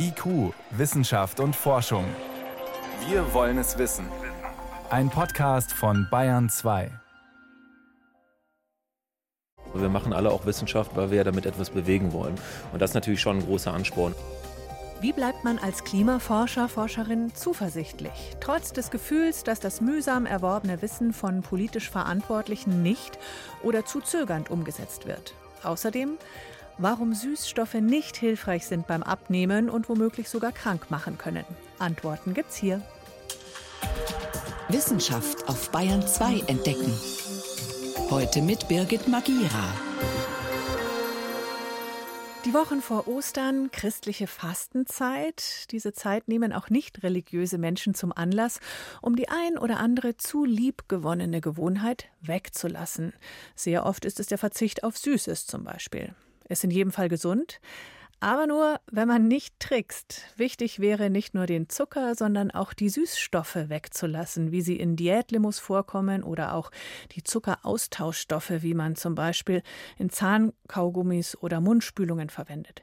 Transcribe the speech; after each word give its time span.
IQ, 0.00 0.54
Wissenschaft 0.70 1.40
und 1.40 1.56
Forschung. 1.56 2.04
Wir 3.08 3.34
wollen 3.34 3.58
es 3.58 3.78
wissen. 3.78 4.06
Ein 4.90 5.10
Podcast 5.10 5.72
von 5.72 6.06
Bayern 6.08 6.48
2. 6.48 6.92
Wir 9.74 9.88
machen 9.88 10.12
alle 10.12 10.30
auch 10.30 10.46
Wissenschaft, 10.46 10.94
weil 10.94 11.10
wir 11.10 11.18
ja 11.18 11.24
damit 11.24 11.46
etwas 11.46 11.70
bewegen 11.70 12.12
wollen. 12.12 12.36
Und 12.72 12.80
das 12.80 12.90
ist 12.90 12.94
natürlich 12.94 13.20
schon 13.20 13.38
ein 13.38 13.44
großer 13.44 13.74
Ansporn. 13.74 14.14
Wie 15.00 15.12
bleibt 15.12 15.42
man 15.42 15.58
als 15.58 15.82
Klimaforscher, 15.82 16.68
Forscherin 16.68 17.34
zuversichtlich, 17.34 18.36
trotz 18.38 18.72
des 18.72 18.92
Gefühls, 18.92 19.42
dass 19.42 19.58
das 19.58 19.80
mühsam 19.80 20.26
erworbene 20.26 20.80
Wissen 20.80 21.12
von 21.12 21.42
politisch 21.42 21.90
Verantwortlichen 21.90 22.84
nicht 22.84 23.18
oder 23.64 23.84
zu 23.84 24.00
zögernd 24.00 24.48
umgesetzt 24.48 25.08
wird? 25.08 25.34
Außerdem, 25.64 26.18
warum 26.78 27.14
Süßstoffe 27.14 27.74
nicht 27.74 28.16
hilfreich 28.16 28.66
sind 28.66 28.86
beim 28.86 29.02
Abnehmen 29.02 29.68
und 29.68 29.88
womöglich 29.88 30.28
sogar 30.28 30.52
krank 30.52 30.90
machen 30.90 31.18
können. 31.18 31.44
Antworten 31.78 32.34
gibt's 32.34 32.56
hier. 32.56 32.80
Wissenschaft 34.68 35.48
auf 35.48 35.70
Bayern 35.70 36.06
2 36.06 36.40
entdecken. 36.46 36.92
Heute 38.10 38.42
mit 38.42 38.68
Birgit 38.68 39.08
Magira. 39.08 39.72
Die 42.44 42.54
Wochen 42.54 42.80
vor 42.80 43.08
Ostern, 43.08 43.70
christliche 43.72 44.26
Fastenzeit. 44.26 45.70
Diese 45.70 45.92
Zeit 45.92 46.28
nehmen 46.28 46.52
auch 46.52 46.70
nicht 46.70 47.02
religiöse 47.02 47.58
Menschen 47.58 47.94
zum 47.94 48.12
Anlass, 48.12 48.60
um 49.02 49.16
die 49.16 49.28
ein 49.28 49.58
oder 49.58 49.80
andere 49.80 50.16
zu 50.16 50.44
lieb 50.44 50.84
gewonnene 50.88 51.40
Gewohnheit 51.40 52.06
wegzulassen. 52.22 53.12
Sehr 53.54 53.84
oft 53.84 54.04
ist 54.04 54.20
es 54.20 54.28
der 54.28 54.38
Verzicht 54.38 54.84
auf 54.84 54.96
Süßes 54.96 55.46
zum 55.46 55.64
Beispiel. 55.64 56.14
Ist 56.48 56.64
in 56.64 56.70
jedem 56.70 56.92
Fall 56.92 57.08
gesund. 57.08 57.60
Aber 58.20 58.48
nur, 58.48 58.80
wenn 58.90 59.06
man 59.06 59.28
nicht 59.28 59.60
trickst. 59.60 60.22
Wichtig 60.36 60.80
wäre 60.80 61.08
nicht 61.08 61.34
nur 61.34 61.46
den 61.46 61.68
Zucker, 61.68 62.16
sondern 62.16 62.50
auch 62.50 62.72
die 62.72 62.88
Süßstoffe 62.88 63.68
wegzulassen, 63.68 64.50
wie 64.50 64.60
sie 64.60 64.76
in 64.76 64.96
Diätlimos 64.96 65.60
vorkommen 65.60 66.24
oder 66.24 66.54
auch 66.54 66.72
die 67.12 67.22
Zuckeraustauschstoffe, 67.22 68.62
wie 68.62 68.74
man 68.74 68.96
zum 68.96 69.14
Beispiel 69.14 69.62
in 69.98 70.10
Zahnkaugummis 70.10 71.36
oder 71.40 71.60
Mundspülungen 71.60 72.28
verwendet. 72.28 72.82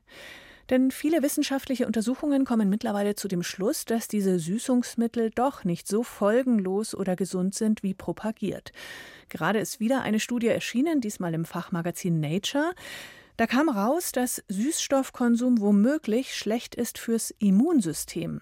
Denn 0.70 0.90
viele 0.90 1.22
wissenschaftliche 1.22 1.86
Untersuchungen 1.86 2.46
kommen 2.46 2.70
mittlerweile 2.70 3.14
zu 3.14 3.28
dem 3.28 3.44
Schluss, 3.44 3.86
dass 3.86 4.08
diese 4.08 4.40
Süßungsmittel 4.40 5.30
doch 5.30 5.64
nicht 5.64 5.88
so 5.88 6.02
folgenlos 6.02 6.96
oder 6.96 7.16
gesund 7.16 7.54
sind, 7.54 7.84
wie 7.84 7.94
propagiert. 7.94 8.72
Gerade 9.30 9.60
ist 9.60 9.80
wieder 9.80 10.02
eine 10.02 10.20
Studie 10.20 10.48
erschienen, 10.48 11.02
diesmal 11.02 11.34
im 11.36 11.46
Fachmagazin 11.46 12.20
Nature. 12.20 12.74
Da 13.38 13.48
kam 13.48 13.68
raus, 13.68 14.14
dass 14.14 14.42
Süßstoffkonsum 14.48 15.60
womöglich 15.60 16.36
schlecht 16.36 16.74
ist 16.74 16.98
fürs 16.98 17.32
Immunsystem. 17.40 18.40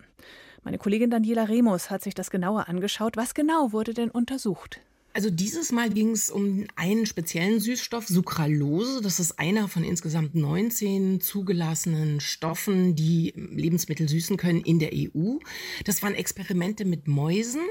Meine 0.62 0.78
Kollegin 0.78 1.10
Daniela 1.10 1.46
Remus 1.46 1.90
hat 1.90 2.04
sich 2.04 2.14
das 2.14 2.30
genauer 2.30 2.70
angeschaut. 2.70 3.18
Was 3.18 3.34
genau 3.34 3.72
wurde 3.72 3.96
denn 3.96 4.12
untersucht? 4.12 4.82
Also 5.16 5.30
dieses 5.30 5.72
Mal 5.72 5.92
ging 5.92 6.10
es 6.10 6.32
um 6.32 6.66
einen 6.76 7.06
speziellen 7.06 7.60
Süßstoff, 7.60 8.08
Sucralose. 8.08 9.00
Das 9.00 9.20
ist 9.20 9.38
einer 9.38 9.68
von 9.68 9.84
insgesamt 9.84 10.34
19 10.34 11.22
zugelassenen 11.22 12.20
Stoffen, 12.20 12.96
die 12.96 13.32
Lebensmittel 13.36 14.10
süßen 14.10 14.38
können 14.38 14.62
in 14.62 14.80
der 14.80 14.90
EU. 14.92 15.38
Das 15.86 16.02
waren 16.02 16.16
Experimente 16.16 16.84
mit 16.84 17.08
Mäusen 17.08 17.62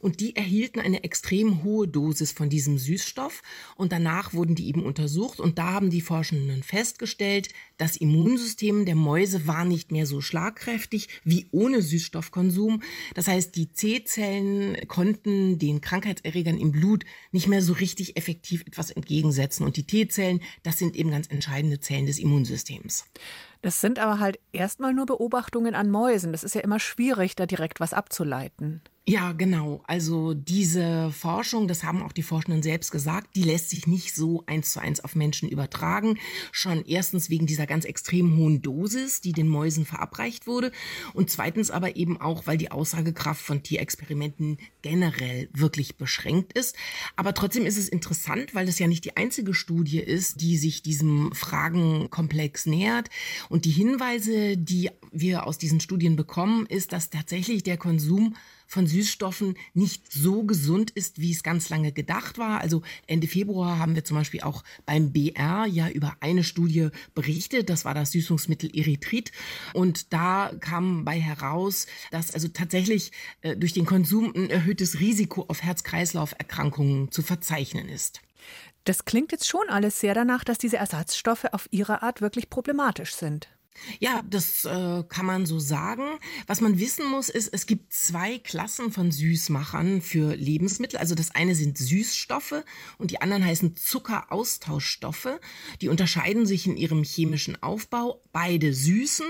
und 0.00 0.20
die 0.20 0.36
erhielten 0.36 0.78
eine 0.78 1.02
extrem 1.02 1.64
hohe 1.64 1.88
Dosis 1.88 2.32
von 2.32 2.50
diesem 2.50 2.76
Süßstoff 2.76 3.40
und 3.76 3.92
danach 3.92 4.34
wurden 4.34 4.54
die 4.54 4.68
eben 4.68 4.84
untersucht 4.84 5.40
und 5.40 5.58
da 5.58 5.72
haben 5.72 5.88
die 5.88 6.02
Forschenden 6.02 6.62
festgestellt, 6.62 7.48
das 7.80 7.96
Immunsystem 7.96 8.84
der 8.84 8.94
Mäuse 8.94 9.46
war 9.46 9.64
nicht 9.64 9.90
mehr 9.90 10.04
so 10.04 10.20
schlagkräftig 10.20 11.08
wie 11.24 11.48
ohne 11.50 11.80
Süßstoffkonsum. 11.80 12.82
Das 13.14 13.26
heißt, 13.26 13.56
die 13.56 13.72
C-Zellen 13.72 14.86
konnten 14.86 15.58
den 15.58 15.80
Krankheitserregern 15.80 16.58
im 16.58 16.72
Blut 16.72 17.04
nicht 17.32 17.48
mehr 17.48 17.62
so 17.62 17.72
richtig 17.72 18.18
effektiv 18.18 18.66
etwas 18.66 18.90
entgegensetzen. 18.90 19.64
Und 19.64 19.78
die 19.78 19.86
T-Zellen, 19.86 20.42
das 20.62 20.78
sind 20.78 20.94
eben 20.94 21.10
ganz 21.10 21.28
entscheidende 21.28 21.80
Zellen 21.80 22.04
des 22.04 22.18
Immunsystems. 22.18 23.06
Das 23.62 23.80
sind 23.80 23.98
aber 23.98 24.18
halt 24.18 24.38
erstmal 24.52 24.92
nur 24.92 25.06
Beobachtungen 25.06 25.74
an 25.74 25.90
Mäusen. 25.90 26.32
Das 26.32 26.44
ist 26.44 26.54
ja 26.54 26.60
immer 26.60 26.80
schwierig, 26.80 27.34
da 27.34 27.46
direkt 27.46 27.80
was 27.80 27.94
abzuleiten. 27.94 28.82
Ja, 29.10 29.32
genau. 29.32 29.82
Also 29.88 30.34
diese 30.34 31.10
Forschung, 31.10 31.66
das 31.66 31.82
haben 31.82 32.00
auch 32.00 32.12
die 32.12 32.22
Forschenden 32.22 32.62
selbst 32.62 32.92
gesagt, 32.92 33.34
die 33.34 33.42
lässt 33.42 33.68
sich 33.68 33.88
nicht 33.88 34.14
so 34.14 34.44
eins 34.46 34.70
zu 34.70 34.78
eins 34.78 35.00
auf 35.00 35.16
Menschen 35.16 35.48
übertragen. 35.48 36.16
Schon 36.52 36.84
erstens 36.86 37.28
wegen 37.28 37.44
dieser 37.44 37.66
ganz 37.66 37.84
extrem 37.84 38.36
hohen 38.36 38.62
Dosis, 38.62 39.20
die 39.20 39.32
den 39.32 39.48
Mäusen 39.48 39.84
verabreicht 39.84 40.46
wurde. 40.46 40.70
Und 41.12 41.28
zweitens 41.28 41.72
aber 41.72 41.96
eben 41.96 42.20
auch, 42.20 42.46
weil 42.46 42.56
die 42.56 42.70
Aussagekraft 42.70 43.42
von 43.42 43.64
Tierexperimenten 43.64 44.58
generell 44.80 45.48
wirklich 45.52 45.96
beschränkt 45.96 46.52
ist. 46.52 46.76
Aber 47.16 47.34
trotzdem 47.34 47.66
ist 47.66 47.78
es 47.78 47.88
interessant, 47.88 48.54
weil 48.54 48.66
das 48.66 48.78
ja 48.78 48.86
nicht 48.86 49.04
die 49.04 49.16
einzige 49.16 49.54
Studie 49.54 49.98
ist, 49.98 50.40
die 50.40 50.56
sich 50.56 50.82
diesem 50.82 51.32
Fragenkomplex 51.32 52.66
nähert. 52.66 53.10
Und 53.48 53.64
die 53.64 53.72
Hinweise, 53.72 54.56
die 54.56 54.90
wir 55.10 55.48
aus 55.48 55.58
diesen 55.58 55.80
Studien 55.80 56.14
bekommen, 56.14 56.64
ist, 56.66 56.92
dass 56.92 57.10
tatsächlich 57.10 57.64
der 57.64 57.76
Konsum 57.76 58.36
von 58.70 58.86
Süßstoffen 58.86 59.56
nicht 59.74 60.12
so 60.12 60.44
gesund 60.44 60.92
ist, 60.92 61.20
wie 61.20 61.32
es 61.32 61.42
ganz 61.42 61.70
lange 61.70 61.90
gedacht 61.90 62.38
war. 62.38 62.60
Also 62.60 62.82
Ende 63.08 63.26
Februar 63.26 63.80
haben 63.80 63.96
wir 63.96 64.04
zum 64.04 64.16
Beispiel 64.16 64.42
auch 64.42 64.62
beim 64.86 65.12
BR 65.12 65.66
ja 65.66 65.88
über 65.88 66.16
eine 66.20 66.44
Studie 66.44 66.90
berichtet. 67.12 67.68
Das 67.68 67.84
war 67.84 67.94
das 67.94 68.12
Süßungsmittel 68.12 68.70
Erythrit. 68.72 69.32
Und 69.74 70.12
da 70.12 70.52
kam 70.60 71.04
bei 71.04 71.20
heraus, 71.20 71.88
dass 72.12 72.32
also 72.32 72.46
tatsächlich 72.46 73.10
äh, 73.40 73.56
durch 73.56 73.72
den 73.72 73.86
Konsum 73.86 74.32
ein 74.36 74.50
erhöhtes 74.50 75.00
Risiko 75.00 75.46
auf 75.48 75.64
Herz-Kreislauf-Erkrankungen 75.64 77.10
zu 77.10 77.22
verzeichnen 77.22 77.88
ist. 77.88 78.20
Das 78.84 79.04
klingt 79.04 79.32
jetzt 79.32 79.48
schon 79.48 79.68
alles 79.68 79.98
sehr 79.98 80.14
danach, 80.14 80.44
dass 80.44 80.58
diese 80.58 80.76
Ersatzstoffe 80.76 81.46
auf 81.50 81.66
ihre 81.72 82.02
Art 82.02 82.20
wirklich 82.20 82.48
problematisch 82.48 83.16
sind. 83.16 83.48
Ja, 83.98 84.22
das 84.28 84.64
äh, 84.64 85.02
kann 85.08 85.26
man 85.26 85.46
so 85.46 85.58
sagen. 85.58 86.04
Was 86.46 86.60
man 86.60 86.78
wissen 86.78 87.08
muss, 87.08 87.28
ist, 87.28 87.48
es 87.48 87.66
gibt 87.66 87.92
zwei 87.92 88.38
Klassen 88.38 88.92
von 88.92 89.10
Süßmachern 89.10 90.00
für 90.02 90.34
Lebensmittel. 90.34 90.98
Also 90.98 91.14
das 91.14 91.34
eine 91.34 91.54
sind 91.54 91.78
Süßstoffe 91.78 92.64
und 92.98 93.10
die 93.10 93.20
anderen 93.20 93.44
heißen 93.44 93.76
Zuckeraustauschstoffe. 93.76 95.40
Die 95.80 95.88
unterscheiden 95.88 96.46
sich 96.46 96.66
in 96.66 96.76
ihrem 96.76 97.02
chemischen 97.02 97.62
Aufbau. 97.62 98.22
Beide 98.32 98.72
süßen 98.72 99.26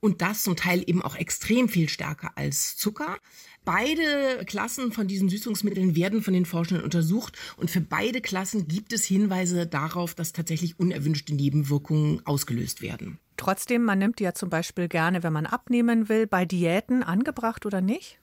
und 0.00 0.20
das 0.20 0.42
zum 0.42 0.56
Teil 0.56 0.82
eben 0.86 1.02
auch 1.02 1.16
extrem 1.16 1.68
viel 1.68 1.88
stärker 1.88 2.32
als 2.36 2.76
Zucker. 2.76 3.18
Beide 3.64 4.44
Klassen 4.44 4.90
von 4.90 5.06
diesen 5.06 5.28
Süßungsmitteln 5.28 5.94
werden 5.94 6.22
von 6.22 6.34
den 6.34 6.46
Forschenden 6.46 6.84
untersucht 6.84 7.38
und 7.56 7.70
für 7.70 7.80
beide 7.80 8.20
Klassen 8.20 8.66
gibt 8.66 8.92
es 8.92 9.04
Hinweise 9.04 9.66
darauf, 9.66 10.14
dass 10.14 10.32
tatsächlich 10.32 10.80
unerwünschte 10.80 11.34
Nebenwirkungen 11.34 12.26
ausgelöst 12.26 12.82
werden. 12.82 13.18
Trotzdem, 13.36 13.84
man 13.84 13.98
nimmt 13.98 14.18
die 14.18 14.24
ja 14.24 14.34
zum 14.34 14.50
Beispiel 14.50 14.88
gerne, 14.88 15.22
wenn 15.22 15.32
man 15.32 15.46
abnehmen 15.46 16.08
will, 16.08 16.26
bei 16.26 16.44
Diäten 16.44 17.02
angebracht 17.02 17.64
oder 17.66 17.80
nicht? 17.80 18.21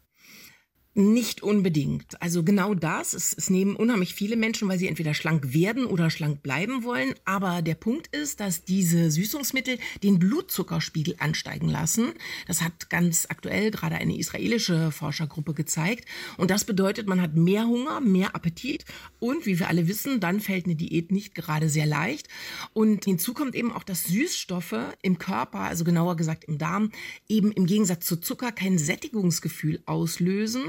Nicht 0.95 1.43
unbedingt. 1.43 2.19
Also 2.19 2.43
genau 2.43 2.73
das. 2.73 3.13
Es, 3.13 3.33
es, 3.37 3.51
nehmen 3.51 3.75
unheimlich 3.75 4.15
viele 4.15 4.35
Menschen, 4.35 4.67
weil 4.67 4.79
sie 4.79 4.87
entweder 4.87 5.13
schlank 5.13 5.53
werden 5.53 5.85
oder 5.85 6.09
schlank 6.09 6.41
bleiben 6.41 6.83
wollen. 6.83 7.13
Aber 7.25 7.61
der 7.61 7.75
Punkt 7.75 8.07
ist, 8.07 8.39
dass 8.39 8.65
diese 8.65 9.11
Süßungsmittel 9.11 9.77
den 10.01 10.17
Blutzuckerspiegel 10.17 11.15
ansteigen 11.19 11.69
lassen. 11.69 12.13
Das 12.47 12.63
hat 12.63 12.89
ganz 12.89 13.27
aktuell 13.29 13.69
gerade 13.69 13.95
eine 13.95 14.17
israelische 14.17 14.91
Forschergruppe 14.91 15.53
gezeigt. 15.53 16.05
Und 16.37 16.49
das 16.49 16.65
bedeutet, 16.65 17.07
man 17.07 17.21
hat 17.21 17.35
mehr 17.35 17.67
Hunger, 17.67 18.01
mehr 18.01 18.35
Appetit. 18.35 18.83
Und 19.19 19.45
wie 19.45 19.59
wir 19.59 19.69
alle 19.69 19.87
wissen, 19.87 20.19
dann 20.19 20.39
fällt 20.39 20.65
eine 20.65 20.75
Diät 20.75 21.11
nicht 21.11 21.35
gerade 21.35 21.69
sehr 21.69 21.85
leicht. 21.85 22.29
Und 22.73 23.05
hinzu 23.05 23.35
kommt 23.35 23.53
eben 23.53 23.71
auch, 23.71 23.83
dass 23.83 24.05
Süßstoffe 24.05 24.75
im 25.03 25.19
Körper, 25.19 25.59
also 25.59 25.83
genauer 25.83 26.17
gesagt 26.17 26.45
im 26.45 26.57
Darm, 26.57 26.91
eben 27.27 27.51
im 27.51 27.67
Gegensatz 27.67 28.07
zu 28.07 28.17
Zucker 28.17 28.51
kein 28.51 28.79
Sättigungsgefühl 28.79 29.83
auslösen 29.85 30.63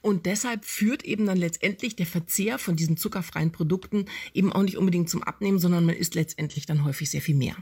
und 0.00 0.26
deshalb 0.26 0.64
führt 0.64 1.04
eben 1.04 1.26
dann 1.26 1.38
letztendlich 1.38 1.96
der 1.96 2.06
Verzehr 2.06 2.58
von 2.58 2.76
diesen 2.76 2.96
zuckerfreien 2.96 3.52
Produkten 3.52 4.06
eben 4.34 4.52
auch 4.52 4.62
nicht 4.62 4.78
unbedingt 4.78 5.08
zum 5.08 5.22
Abnehmen, 5.22 5.58
sondern 5.58 5.84
man 5.84 5.96
isst 5.96 6.14
letztendlich 6.14 6.66
dann 6.66 6.84
häufig 6.84 7.10
sehr 7.10 7.22
viel 7.22 7.36
mehr. 7.36 7.56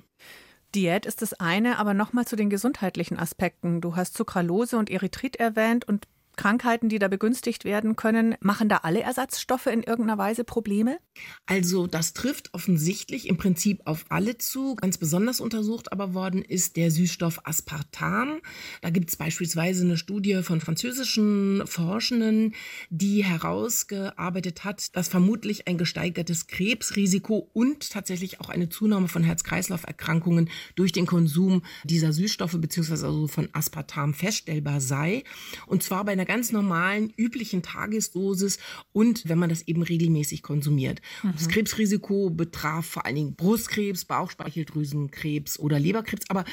Diät 0.74 1.04
ist 1.04 1.20
das 1.20 1.34
eine, 1.34 1.78
aber 1.78 1.94
nochmal 1.94 2.26
zu 2.26 2.36
den 2.36 2.48
gesundheitlichen 2.48 3.18
Aspekten. 3.18 3.80
Du 3.80 3.96
hast 3.96 4.16
Sucralose 4.16 4.78
und 4.78 4.88
Erythrit 4.88 5.36
erwähnt 5.36 5.86
und 5.86 6.06
Krankheiten, 6.36 6.88
die 6.88 6.98
da 6.98 7.08
begünstigt 7.08 7.64
werden 7.64 7.96
können. 7.96 8.36
Machen 8.40 8.68
da 8.68 8.78
alle 8.78 9.00
Ersatzstoffe 9.00 9.66
in 9.66 9.82
irgendeiner 9.82 10.18
Weise 10.18 10.44
Probleme? 10.44 10.98
Also 11.46 11.86
das 11.86 12.12
trifft 12.12 12.54
offensichtlich 12.54 13.28
im 13.28 13.36
Prinzip 13.36 13.82
auf 13.84 14.04
alle 14.08 14.38
zu. 14.38 14.74
Ganz 14.76 14.98
besonders 14.98 15.40
untersucht 15.40 15.92
aber 15.92 16.14
worden 16.14 16.42
ist 16.42 16.76
der 16.76 16.90
Süßstoff 16.90 17.40
Aspartam. 17.44 18.40
Da 18.80 18.90
gibt 18.90 19.10
es 19.10 19.16
beispielsweise 19.16 19.84
eine 19.84 19.96
Studie 19.96 20.42
von 20.42 20.60
französischen 20.60 21.66
Forschenden, 21.66 22.54
die 22.88 23.24
herausgearbeitet 23.24 24.64
hat, 24.64 24.96
dass 24.96 25.08
vermutlich 25.08 25.68
ein 25.68 25.78
gesteigertes 25.78 26.46
Krebsrisiko 26.46 27.50
und 27.52 27.90
tatsächlich 27.90 28.40
auch 28.40 28.48
eine 28.48 28.68
Zunahme 28.68 29.08
von 29.08 29.22
Herz-Kreislauf-Erkrankungen 29.24 30.48
durch 30.74 30.92
den 30.92 31.06
Konsum 31.06 31.62
dieser 31.84 32.12
Süßstoffe 32.12 32.58
bzw. 32.58 32.92
Also 32.92 33.26
von 33.26 33.48
Aspartam 33.52 34.14
feststellbar 34.14 34.80
sei. 34.80 35.24
Und 35.66 35.82
zwar 35.82 36.04
bei 36.04 36.14
einer 36.20 36.26
ganz 36.26 36.52
normalen, 36.52 37.12
üblichen 37.16 37.62
Tagesdosis 37.62 38.58
und 38.92 39.28
wenn 39.28 39.38
man 39.38 39.48
das 39.48 39.66
eben 39.66 39.82
regelmäßig 39.82 40.42
konsumiert. 40.42 41.00
Mhm. 41.22 41.32
Das 41.32 41.48
Krebsrisiko 41.48 42.30
betraf 42.30 42.86
vor 42.86 43.06
allen 43.06 43.14
Dingen 43.16 43.34
Brustkrebs, 43.34 44.04
Bauchspeicheldrüsenkrebs 44.04 45.58
oder 45.58 45.78
Leberkrebs, 45.78 46.28
aber 46.28 46.44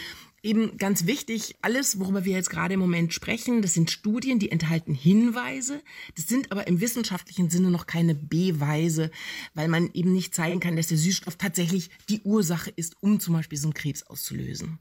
eben 0.47 0.77
ganz 0.77 1.05
wichtig, 1.05 1.55
alles, 1.61 1.99
worüber 1.99 2.25
wir 2.25 2.33
jetzt 2.33 2.49
gerade 2.49 2.73
im 2.73 2.79
Moment 2.79 3.13
sprechen, 3.13 3.61
das 3.61 3.73
sind 3.73 3.91
Studien, 3.91 4.39
die 4.39 4.51
enthalten 4.51 4.93
Hinweise. 4.93 5.81
Das 6.15 6.27
sind 6.27 6.51
aber 6.51 6.67
im 6.67 6.81
wissenschaftlichen 6.81 7.49
Sinne 7.49 7.69
noch 7.69 7.85
keine 7.85 8.15
Beweise, 8.15 9.11
weil 9.53 9.67
man 9.67 9.91
eben 9.93 10.13
nicht 10.13 10.33
zeigen 10.33 10.59
kann, 10.59 10.77
dass 10.77 10.87
der 10.87 10.97
Süßstoff 10.97 11.35
tatsächlich 11.35 11.89
die 12.09 12.21
Ursache 12.21 12.71
ist, 12.75 12.95
um 13.01 13.19
zum 13.19 13.33
Beispiel 13.33 13.57
so 13.57 13.67
einen 13.67 13.73
Krebs 13.73 14.03
auszulösen. 14.03 14.79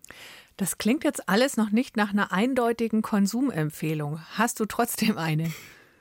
Das 0.57 0.79
klingt 0.79 1.05
jetzt 1.05 1.29
alles 1.29 1.57
noch 1.57 1.71
nicht 1.71 1.97
nach 1.97 2.13
einer 2.13 2.33
eindeutigen 2.33 3.03
Konsumempfehlung. 3.03 4.21
Hast 4.39 4.61
du 4.61 4.65
trotzdem 4.65 5.19
eine? 5.19 5.53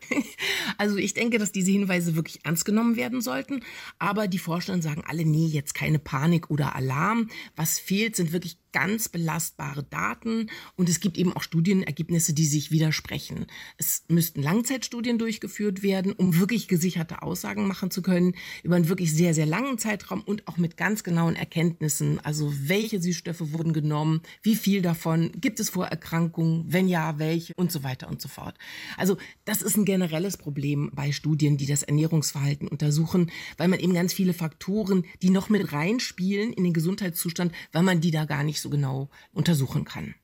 Also 0.78 0.98
ich 0.98 1.14
denke, 1.14 1.38
dass 1.40 1.52
diese 1.52 1.72
Hinweise 1.72 2.16
wirklich 2.16 2.46
ernst 2.46 2.66
genommen 2.66 2.96
werden 2.96 3.22
sollten. 3.22 3.62
Aber 4.00 4.28
die 4.28 4.40
Forschenden 4.40 4.82
sagen 4.82 5.04
alle, 5.06 5.26
nee, 5.26 5.48
jetzt 5.48 5.74
keine 5.74 6.00
Panik 6.00 6.50
oder 6.50 6.76
Alarm. 6.76 7.30
Was 7.56 7.80
fehlt, 7.80 8.16
sind 8.16 8.32
wirklich 8.32 8.58
ganz 8.76 9.08
belastbare 9.08 9.84
Daten 9.84 10.50
und 10.76 10.90
es 10.90 11.00
gibt 11.00 11.18
eben 11.18 11.32
auch 11.32 11.44
Studienergebnisse, 11.44 12.34
die 12.34 12.46
sich 12.46 12.72
widersprechen. 12.72 13.46
Es 13.78 14.04
müssten 14.10 14.44
Langzeitstudien 14.44 15.18
durchgeführt 15.18 15.82
werden, 15.82 16.12
um 16.12 16.38
wirklich 16.42 16.68
gesicherte 16.68 17.22
Aussagen 17.22 17.68
machen 17.68 17.90
zu 17.90 18.02
können 18.02 18.36
über 18.64 18.76
einen 18.76 18.90
wirklich 18.90 19.14
sehr, 19.14 19.34
sehr 19.34 19.46
langen 19.46 19.78
Zeitraum 19.78 20.22
und 20.24 20.46
auch 20.50 20.58
mit 20.58 20.76
ganz 20.76 21.06
genauen 21.06 21.38
Erkenntnissen. 21.38 22.20
Also 22.20 22.54
welche 22.54 23.02
Süßstoffe 23.02 23.54
wurden 23.54 23.72
genommen, 23.72 24.20
wie 24.44 24.56
viel 24.56 24.82
davon, 24.82 25.32
gibt 25.40 25.62
es 25.62 25.70
Vorerkrankungen, 25.70 26.66
wenn 26.68 26.90
ja, 26.90 27.18
welche 27.18 27.54
und 27.56 27.72
so 27.72 27.82
weiter 27.82 28.10
und 28.10 28.22
so 28.22 28.28
fort. 28.28 28.58
Also 28.98 29.16
das 29.46 29.62
ist 29.62 29.78
ein 29.78 29.86
generelles 29.86 30.36
Problem 30.36 30.92
bei 30.94 31.14
Studien, 31.14 31.56
die 31.56 31.66
das 31.66 31.84
Ernährungsverhalten 31.84 32.68
untersuchen, 32.68 33.32
weil 33.56 33.70
man 33.70 33.80
eben 33.80 33.94
ganz 33.94 34.12
viele 34.12 34.34
Faktoren, 34.34 35.06
die 35.22 35.30
noch 35.30 35.48
mit 35.48 35.72
reinspielen 35.72 36.52
in 36.52 36.66
den 36.66 36.74
Gesundheitszustand, 36.74 37.54
weil 37.72 37.84
man 37.84 38.02
die 38.02 38.12
da 38.12 38.26
gar 38.26 38.44
nicht 38.44 38.60
so 38.60 38.65
genau 38.70 39.10
untersuchen 39.32 39.86
kann. 39.86 40.16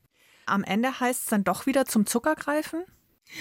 Am 0.46 0.64
Ende 0.64 1.00
heißt 1.00 1.22
es 1.22 1.28
dann 1.28 1.44
doch 1.44 1.66
wieder 1.66 1.86
zum 1.86 2.06
Zucker 2.06 2.34
greifen? 2.34 2.84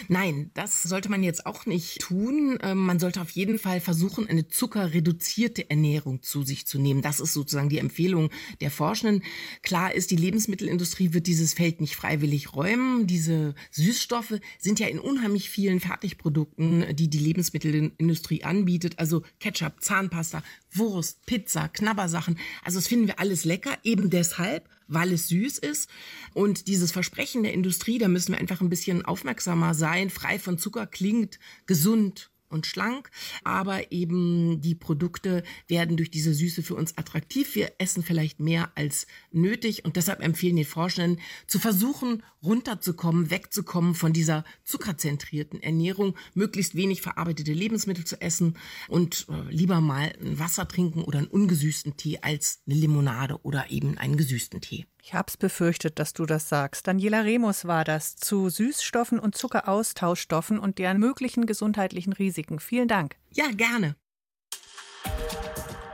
Nein, 0.07 0.51
das 0.53 0.83
sollte 0.83 1.09
man 1.09 1.23
jetzt 1.23 1.45
auch 1.45 1.65
nicht 1.65 1.99
tun. 1.99 2.57
Ähm, 2.61 2.77
man 2.77 2.99
sollte 2.99 3.21
auf 3.21 3.31
jeden 3.31 3.59
Fall 3.59 3.81
versuchen, 3.81 4.27
eine 4.27 4.47
zuckerreduzierte 4.47 5.69
Ernährung 5.69 6.21
zu 6.21 6.43
sich 6.43 6.65
zu 6.65 6.79
nehmen. 6.79 7.01
Das 7.01 7.19
ist 7.19 7.33
sozusagen 7.33 7.69
die 7.69 7.77
Empfehlung 7.77 8.29
der 8.61 8.71
Forschenden. 8.71 9.23
Klar 9.63 9.93
ist, 9.93 10.11
die 10.11 10.15
Lebensmittelindustrie 10.15 11.13
wird 11.13 11.27
dieses 11.27 11.53
Feld 11.53 11.81
nicht 11.81 11.95
freiwillig 11.95 12.53
räumen. 12.53 13.07
Diese 13.07 13.53
Süßstoffe 13.71 14.39
sind 14.59 14.79
ja 14.79 14.87
in 14.87 14.99
unheimlich 14.99 15.49
vielen 15.49 15.79
Fertigprodukten, 15.79 16.95
die 16.95 17.09
die 17.09 17.19
Lebensmittelindustrie 17.19 18.43
anbietet. 18.43 18.97
Also 18.99 19.23
Ketchup, 19.39 19.81
Zahnpasta, 19.81 20.43
Wurst, 20.71 21.25
Pizza, 21.25 21.67
Knabbersachen. 21.67 22.39
Also 22.63 22.77
das 22.79 22.87
finden 22.87 23.07
wir 23.07 23.19
alles 23.19 23.45
lecker, 23.45 23.77
eben 23.83 24.09
deshalb, 24.09 24.69
weil 24.91 25.13
es 25.13 25.27
süß 25.29 25.57
ist. 25.57 25.89
Und 26.33 26.67
dieses 26.67 26.91
Versprechen 26.91 27.43
der 27.43 27.53
Industrie, 27.53 27.97
da 27.97 28.07
müssen 28.07 28.33
wir 28.33 28.39
einfach 28.39 28.61
ein 28.61 28.69
bisschen 28.69 29.03
aufmerksamer 29.03 29.73
sein. 29.73 30.09
Frei 30.09 30.39
von 30.39 30.57
Zucker 30.57 30.87
klingt 30.87 31.39
gesund, 31.65 32.31
und 32.51 32.67
schlank, 32.67 33.09
aber 33.43 33.91
eben 33.91 34.61
die 34.61 34.75
Produkte 34.75 35.43
werden 35.67 35.97
durch 35.97 36.11
diese 36.11 36.33
Süße 36.33 36.63
für 36.63 36.75
uns 36.75 36.97
attraktiv. 36.97 37.55
Wir 37.55 37.73
essen 37.77 38.03
vielleicht 38.03 38.39
mehr 38.39 38.71
als 38.75 39.07
nötig 39.31 39.85
und 39.85 39.95
deshalb 39.95 40.21
empfehlen 40.21 40.57
die 40.57 40.65
Forschenden 40.65 41.21
zu 41.47 41.59
versuchen, 41.59 42.23
runterzukommen, 42.43 43.29
wegzukommen 43.29 43.95
von 43.95 44.13
dieser 44.13 44.43
zuckerzentrierten 44.63 45.61
Ernährung, 45.61 46.15
möglichst 46.33 46.75
wenig 46.75 47.01
verarbeitete 47.01 47.53
Lebensmittel 47.53 48.05
zu 48.05 48.19
essen 48.21 48.57
und 48.87 49.27
äh, 49.29 49.51
lieber 49.51 49.81
mal 49.81 50.13
ein 50.21 50.39
Wasser 50.39 50.67
trinken 50.67 51.03
oder 51.03 51.19
einen 51.19 51.27
ungesüßten 51.27 51.97
Tee 51.97 52.19
als 52.21 52.61
eine 52.67 52.75
Limonade 52.75 53.39
oder 53.43 53.69
eben 53.69 53.97
einen 53.97 54.17
gesüßten 54.17 54.61
Tee. 54.61 54.85
Ich 55.03 55.13
hab's 55.13 55.37
befürchtet, 55.37 55.97
dass 55.97 56.13
du 56.13 56.25
das 56.25 56.47
sagst. 56.49 56.87
Daniela 56.87 57.21
Remus 57.21 57.65
war 57.65 57.83
das 57.83 58.15
zu 58.15 58.49
Süßstoffen 58.49 59.19
und 59.19 59.35
Zuckeraustauschstoffen 59.35 60.59
und 60.59 60.77
deren 60.77 60.99
möglichen 60.99 61.45
gesundheitlichen 61.45 62.13
Risiken. 62.13 62.59
Vielen 62.59 62.87
Dank. 62.87 63.15
Ja, 63.31 63.45
gerne. 63.51 63.95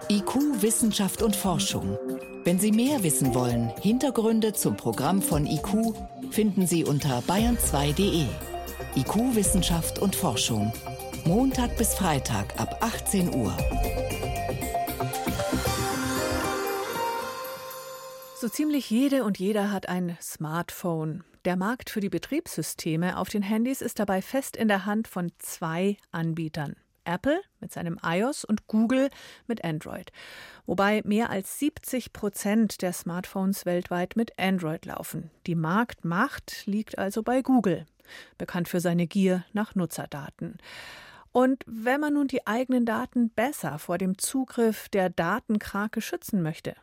IQ, 0.09 0.61
Wissenschaft 0.61 1.21
und 1.21 1.35
Forschung. 1.35 1.97
Wenn 2.45 2.59
Sie 2.59 2.71
mehr 2.71 3.03
wissen 3.03 3.33
wollen, 3.33 3.73
Hintergründe 3.81 4.53
zum 4.53 4.77
Programm 4.77 5.21
von 5.21 5.45
IQ 5.45 5.93
finden 6.33 6.67
Sie 6.67 6.83
unter 6.83 7.19
bayern2.de. 7.19 8.25
IQ, 8.95 9.35
Wissenschaft 9.35 9.99
und 9.99 10.15
Forschung. 10.15 10.71
Montag 11.25 11.77
bis 11.77 11.93
Freitag 11.93 12.59
ab 12.59 12.77
18 12.81 13.35
Uhr. 13.35 13.55
So 18.39 18.49
ziemlich 18.49 18.89
jede 18.89 19.23
und 19.23 19.39
jeder 19.39 19.71
hat 19.71 19.89
ein 19.89 20.17
Smartphone. 20.21 21.23
Der 21.45 21.55
Markt 21.55 21.89
für 21.89 22.01
die 22.01 22.09
Betriebssysteme 22.09 23.17
auf 23.17 23.29
den 23.29 23.41
Handys 23.41 23.81
ist 23.81 23.99
dabei 23.99 24.21
fest 24.21 24.55
in 24.55 24.67
der 24.67 24.85
Hand 24.85 25.07
von 25.07 25.31
zwei 25.39 25.97
Anbietern. 26.11 26.75
Apple 27.07 27.41
mit 27.59 27.71
seinem 27.71 27.99
iOS 28.03 28.43
und 28.43 28.67
Google 28.67 29.09
mit 29.47 29.63
Android. 29.63 30.11
Wobei 30.65 31.01
mehr 31.05 31.29
als 31.29 31.59
70 31.59 32.13
Prozent 32.13 32.81
der 32.81 32.93
Smartphones 32.93 33.65
weltweit 33.65 34.15
mit 34.15 34.37
Android 34.37 34.85
laufen. 34.85 35.31
Die 35.47 35.55
Marktmacht 35.55 36.65
liegt 36.65 36.97
also 36.97 37.23
bei 37.23 37.41
Google, 37.41 37.85
bekannt 38.37 38.67
für 38.67 38.81
seine 38.81 39.07
Gier 39.07 39.45
nach 39.53 39.75
Nutzerdaten. 39.75 40.57
Und 41.31 41.63
wenn 41.67 42.01
man 42.01 42.13
nun 42.13 42.27
die 42.27 42.45
eigenen 42.47 42.85
Daten 42.85 43.29
besser 43.29 43.79
vor 43.79 43.97
dem 43.97 44.17
Zugriff 44.17 44.89
der 44.89 45.09
Datenkrake 45.09 46.01
schützen 46.01 46.41
möchte, 46.41 46.75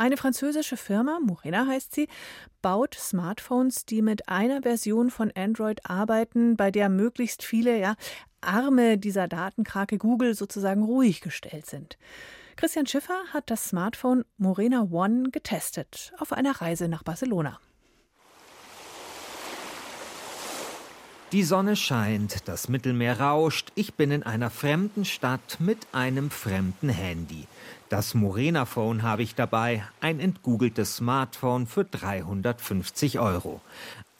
eine 0.00 0.16
französische 0.16 0.78
Firma, 0.78 1.18
Morena 1.20 1.66
heißt 1.66 1.94
sie, 1.94 2.08
baut 2.62 2.94
Smartphones, 2.94 3.84
die 3.84 4.00
mit 4.00 4.30
einer 4.30 4.62
Version 4.62 5.10
von 5.10 5.30
Android 5.36 5.84
arbeiten, 5.84 6.56
bei 6.56 6.70
der 6.70 6.88
möglichst 6.88 7.42
viele 7.42 7.78
ja, 7.78 7.96
Arme 8.40 8.98
dieser 8.98 9.28
Datenkrake 9.28 9.98
Google 9.98 10.34
sozusagen 10.34 10.82
ruhig 10.82 11.20
gestellt 11.20 11.66
sind. 11.66 11.98
Christian 12.56 12.86
Schiffer 12.86 13.18
hat 13.32 13.50
das 13.50 13.64
Smartphone 13.64 14.24
Morena 14.36 14.88
One 14.90 15.30
getestet 15.30 16.12
auf 16.18 16.32
einer 16.32 16.60
Reise 16.60 16.88
nach 16.88 17.02
Barcelona. 17.02 17.58
Die 21.32 21.44
Sonne 21.44 21.76
scheint, 21.76 22.48
das 22.48 22.68
Mittelmeer 22.68 23.20
rauscht, 23.20 23.70
ich 23.76 23.94
bin 23.94 24.10
in 24.10 24.24
einer 24.24 24.50
fremden 24.50 25.04
Stadt 25.04 25.58
mit 25.60 25.78
einem 25.92 26.28
fremden 26.28 26.88
Handy. 26.88 27.46
Das 27.88 28.14
Morena 28.14 28.64
Phone 28.64 29.04
habe 29.04 29.22
ich 29.22 29.36
dabei, 29.36 29.84
ein 30.00 30.18
entgoogeltes 30.18 30.96
Smartphone 30.96 31.68
für 31.68 31.84
350 31.84 33.20
Euro. 33.20 33.60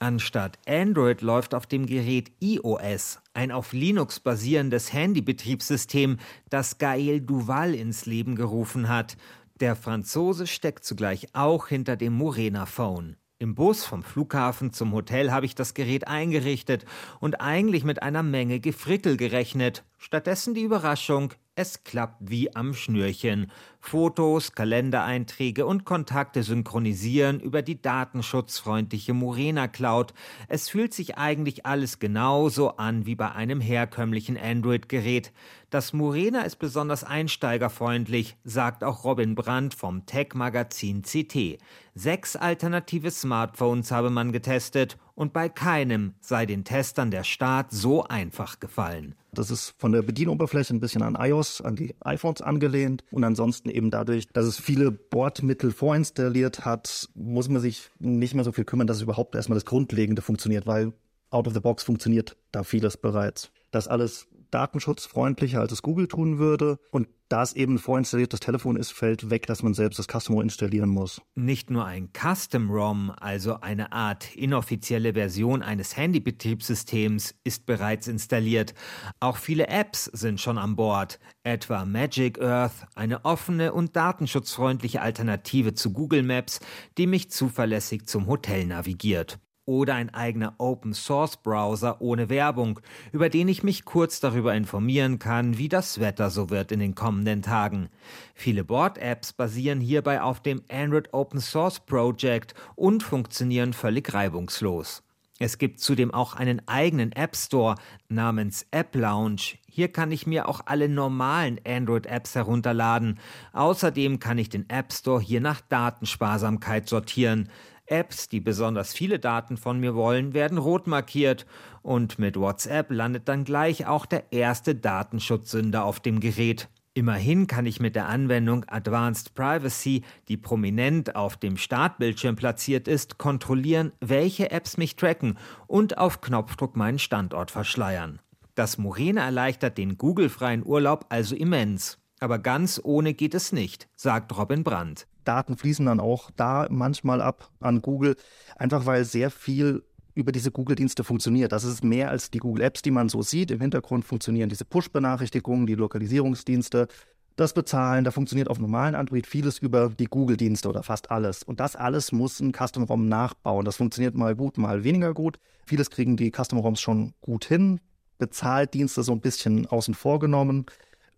Anstatt 0.02 0.58
Android 0.66 1.20
läuft 1.20 1.54
auf 1.54 1.66
dem 1.66 1.84
Gerät 1.84 2.32
iOS, 2.40 3.20
ein 3.34 3.52
auf 3.52 3.74
Linux 3.74 4.18
basierendes 4.18 4.94
Handybetriebssystem, 4.94 6.16
das 6.48 6.80
Gaël 6.80 7.20
Duval 7.20 7.74
ins 7.74 8.06
Leben 8.06 8.34
gerufen 8.34 8.88
hat. 8.88 9.18
Der 9.60 9.76
Franzose 9.76 10.46
steckt 10.46 10.84
zugleich 10.86 11.28
auch 11.34 11.68
hinter 11.68 11.96
dem 11.96 12.14
Morena 12.14 12.64
Phone. 12.64 13.16
Im 13.38 13.54
Bus 13.54 13.84
vom 13.84 14.02
Flughafen 14.02 14.72
zum 14.72 14.94
Hotel 14.94 15.32
habe 15.32 15.44
ich 15.44 15.54
das 15.54 15.74
Gerät 15.74 16.08
eingerichtet 16.08 16.86
und 17.20 17.42
eigentlich 17.42 17.84
mit 17.84 18.02
einer 18.02 18.22
Menge 18.22 18.58
Gefrickel 18.58 19.18
gerechnet. 19.18 19.84
Stattdessen 20.02 20.54
die 20.54 20.62
Überraschung, 20.62 21.34
es 21.56 21.84
klappt 21.84 22.30
wie 22.30 22.56
am 22.56 22.72
Schnürchen. 22.72 23.52
Fotos, 23.80 24.52
Kalendereinträge 24.52 25.66
und 25.66 25.84
Kontakte 25.84 26.42
synchronisieren 26.42 27.38
über 27.38 27.60
die 27.60 27.82
datenschutzfreundliche 27.82 29.12
Morena 29.12 29.68
Cloud. 29.68 30.14
Es 30.48 30.70
fühlt 30.70 30.94
sich 30.94 31.18
eigentlich 31.18 31.66
alles 31.66 31.98
genauso 31.98 32.78
an 32.78 33.04
wie 33.04 33.14
bei 33.14 33.32
einem 33.32 33.60
herkömmlichen 33.60 34.38
Android-Gerät. 34.38 35.32
Das 35.68 35.92
Morena 35.92 36.44
ist 36.44 36.56
besonders 36.56 37.04
einsteigerfreundlich, 37.04 38.38
sagt 38.42 38.82
auch 38.82 39.04
Robin 39.04 39.34
Brandt 39.34 39.74
vom 39.74 40.06
Tech-Magazin 40.06 41.02
CT. 41.02 41.58
Sechs 41.94 42.36
alternative 42.36 43.10
Smartphones 43.10 43.90
habe 43.90 44.08
man 44.08 44.32
getestet 44.32 44.96
und 45.20 45.34
bei 45.34 45.50
keinem 45.50 46.14
sei 46.22 46.46
den 46.46 46.64
Testern 46.64 47.10
der 47.10 47.24
Start 47.24 47.72
so 47.72 48.04
einfach 48.04 48.58
gefallen. 48.58 49.14
Das 49.34 49.50
ist 49.50 49.74
von 49.76 49.92
der 49.92 50.00
Bedienoberfläche 50.00 50.72
ein 50.72 50.80
bisschen 50.80 51.02
an 51.02 51.14
iOS, 51.14 51.60
an 51.60 51.76
die 51.76 51.94
iPhones 52.00 52.40
angelehnt 52.40 53.04
und 53.10 53.22
ansonsten 53.22 53.68
eben 53.68 53.90
dadurch, 53.90 54.28
dass 54.32 54.46
es 54.46 54.58
viele 54.58 54.90
Bordmittel 54.90 55.72
vorinstalliert 55.72 56.64
hat, 56.64 57.10
muss 57.14 57.50
man 57.50 57.60
sich 57.60 57.90
nicht 57.98 58.34
mehr 58.34 58.44
so 58.44 58.52
viel 58.52 58.64
kümmern, 58.64 58.86
dass 58.86 59.02
überhaupt 59.02 59.34
erstmal 59.34 59.56
das 59.56 59.66
Grundlegende 59.66 60.22
funktioniert, 60.22 60.66
weil 60.66 60.94
out 61.28 61.46
of 61.46 61.52
the 61.52 61.60
box 61.60 61.82
funktioniert 61.82 62.38
da 62.50 62.62
vieles 62.62 62.96
bereits. 62.96 63.50
Das 63.72 63.88
alles 63.88 64.26
datenschutzfreundlicher, 64.50 65.60
als 65.60 65.72
es 65.72 65.82
Google 65.82 66.08
tun 66.08 66.38
würde. 66.38 66.78
Und 66.90 67.08
da 67.30 67.44
es 67.44 67.52
eben 67.52 67.74
ein 67.74 67.78
vorinstalliertes 67.78 68.40
Telefon 68.40 68.74
ist, 68.74 68.90
fällt 68.90 69.30
weg, 69.30 69.46
dass 69.46 69.62
man 69.62 69.72
selbst 69.72 70.00
das 70.00 70.08
Custom 70.08 70.40
installieren 70.40 70.88
muss. 70.88 71.22
Nicht 71.36 71.70
nur 71.70 71.84
ein 71.84 72.10
Custom 72.12 72.70
ROM, 72.70 73.12
also 73.20 73.60
eine 73.60 73.92
Art 73.92 74.34
inoffizielle 74.34 75.12
Version 75.14 75.62
eines 75.62 75.96
Handybetriebssystems, 75.96 77.36
ist 77.44 77.66
bereits 77.66 78.08
installiert. 78.08 78.74
Auch 79.20 79.36
viele 79.36 79.68
Apps 79.68 80.06
sind 80.06 80.40
schon 80.40 80.58
an 80.58 80.74
Bord, 80.74 81.20
etwa 81.44 81.84
Magic 81.84 82.40
Earth, 82.42 82.86
eine 82.96 83.24
offene 83.24 83.72
und 83.72 83.94
datenschutzfreundliche 83.94 85.00
Alternative 85.00 85.74
zu 85.74 85.92
Google 85.92 86.24
Maps, 86.24 86.58
die 86.98 87.06
mich 87.06 87.30
zuverlässig 87.30 88.06
zum 88.06 88.26
Hotel 88.26 88.66
navigiert 88.66 89.38
oder 89.70 89.94
ein 89.94 90.12
eigener 90.12 90.54
Open-Source-Browser 90.58 92.00
ohne 92.00 92.28
Werbung, 92.28 92.80
über 93.12 93.28
den 93.28 93.46
ich 93.46 93.62
mich 93.62 93.84
kurz 93.84 94.18
darüber 94.18 94.52
informieren 94.52 95.20
kann, 95.20 95.58
wie 95.58 95.68
das 95.68 96.00
Wetter 96.00 96.28
so 96.30 96.50
wird 96.50 96.72
in 96.72 96.80
den 96.80 96.96
kommenden 96.96 97.40
Tagen. 97.40 97.88
Viele 98.34 98.64
Board-Apps 98.64 99.32
basieren 99.32 99.80
hierbei 99.80 100.22
auf 100.22 100.42
dem 100.42 100.60
Android 100.68 101.14
Open-Source 101.14 101.86
Project 101.86 102.54
und 102.74 103.04
funktionieren 103.04 103.72
völlig 103.72 104.12
reibungslos. 104.12 105.04
Es 105.38 105.56
gibt 105.56 105.78
zudem 105.78 106.12
auch 106.12 106.34
einen 106.34 106.66
eigenen 106.66 107.12
App 107.12 107.36
Store 107.36 107.76
namens 108.08 108.66
App 108.72 108.96
Lounge. 108.96 109.56
Hier 109.66 109.86
kann 109.86 110.10
ich 110.10 110.26
mir 110.26 110.48
auch 110.48 110.62
alle 110.66 110.88
normalen 110.88 111.60
Android-Apps 111.64 112.34
herunterladen. 112.34 113.20
Außerdem 113.52 114.18
kann 114.18 114.36
ich 114.36 114.48
den 114.50 114.68
App 114.68 114.92
Store 114.92 115.22
hier 115.22 115.40
nach 115.40 115.60
Datensparsamkeit 115.62 116.88
sortieren. 116.88 117.48
Apps, 117.90 118.28
die 118.28 118.40
besonders 118.40 118.94
viele 118.94 119.18
Daten 119.18 119.56
von 119.56 119.80
mir 119.80 119.94
wollen, 119.94 120.32
werden 120.32 120.58
rot 120.58 120.86
markiert 120.86 121.46
und 121.82 122.18
mit 122.18 122.36
WhatsApp 122.36 122.90
landet 122.90 123.28
dann 123.28 123.44
gleich 123.44 123.86
auch 123.86 124.06
der 124.06 124.32
erste 124.32 124.74
Datenschutzsünder 124.74 125.84
auf 125.84 126.00
dem 126.00 126.20
Gerät. 126.20 126.68
Immerhin 126.92 127.46
kann 127.46 127.66
ich 127.66 127.80
mit 127.80 127.94
der 127.94 128.08
Anwendung 128.08 128.64
Advanced 128.68 129.34
Privacy, 129.34 130.02
die 130.28 130.36
prominent 130.36 131.14
auf 131.14 131.36
dem 131.36 131.56
Startbildschirm 131.56 132.36
platziert 132.36 132.88
ist, 132.88 133.16
kontrollieren, 133.16 133.92
welche 134.00 134.50
Apps 134.50 134.76
mich 134.76 134.96
tracken 134.96 135.38
und 135.68 135.98
auf 135.98 136.20
Knopfdruck 136.20 136.76
meinen 136.76 136.98
Standort 136.98 137.50
verschleiern. 137.50 138.20
Das 138.56 138.76
Morena 138.76 139.24
erleichtert 139.24 139.78
den 139.78 139.98
Google-freien 139.98 140.66
Urlaub 140.66 141.06
also 141.08 141.36
immens. 141.36 141.98
Aber 142.18 142.38
ganz 142.38 142.80
ohne 142.82 143.14
geht 143.14 143.34
es 143.34 143.52
nicht, 143.52 143.88
sagt 143.96 144.36
Robin 144.36 144.62
Brandt. 144.64 145.06
Daten 145.30 145.56
fließen 145.56 145.86
dann 145.86 146.00
auch 146.00 146.32
da 146.34 146.66
manchmal 146.70 147.22
ab 147.22 147.52
an 147.60 147.82
Google, 147.82 148.16
einfach 148.56 148.84
weil 148.84 149.04
sehr 149.04 149.30
viel 149.30 149.84
über 150.14 150.32
diese 150.32 150.50
Google-Dienste 150.50 151.04
funktioniert. 151.04 151.52
Das 151.52 151.62
ist 151.62 151.84
mehr 151.84 152.10
als 152.10 152.32
die 152.32 152.38
Google-Apps, 152.38 152.82
die 152.82 152.90
man 152.90 153.08
so 153.08 153.22
sieht. 153.22 153.52
Im 153.52 153.60
Hintergrund 153.60 154.04
funktionieren 154.04 154.48
diese 154.48 154.64
Push-Benachrichtigungen, 154.64 155.68
die 155.68 155.76
Lokalisierungsdienste, 155.76 156.88
das 157.36 157.54
Bezahlen. 157.54 158.02
Da 158.02 158.10
funktioniert 158.10 158.50
auf 158.50 158.58
normalen 158.58 158.96
Android 158.96 159.24
vieles 159.24 159.58
über 159.58 159.90
die 159.90 160.06
Google-Dienste 160.06 160.68
oder 160.68 160.82
fast 160.82 161.12
alles. 161.12 161.44
Und 161.44 161.60
das 161.60 161.76
alles 161.76 162.10
muss 162.10 162.40
ein 162.40 162.52
Custom-ROM 162.52 163.08
nachbauen. 163.08 163.64
Das 163.64 163.76
funktioniert 163.76 164.16
mal 164.16 164.34
gut, 164.34 164.58
mal 164.58 164.82
weniger 164.82 165.14
gut. 165.14 165.38
Vieles 165.64 165.90
kriegen 165.90 166.16
die 166.16 166.32
Custom-ROMs 166.32 166.80
schon 166.80 167.14
gut 167.20 167.44
hin. 167.44 167.78
Bezahldienste 168.18 169.04
so 169.04 169.12
ein 169.12 169.20
bisschen 169.20 169.68
außen 169.68 169.94
vor 169.94 170.18
genommen. 170.18 170.66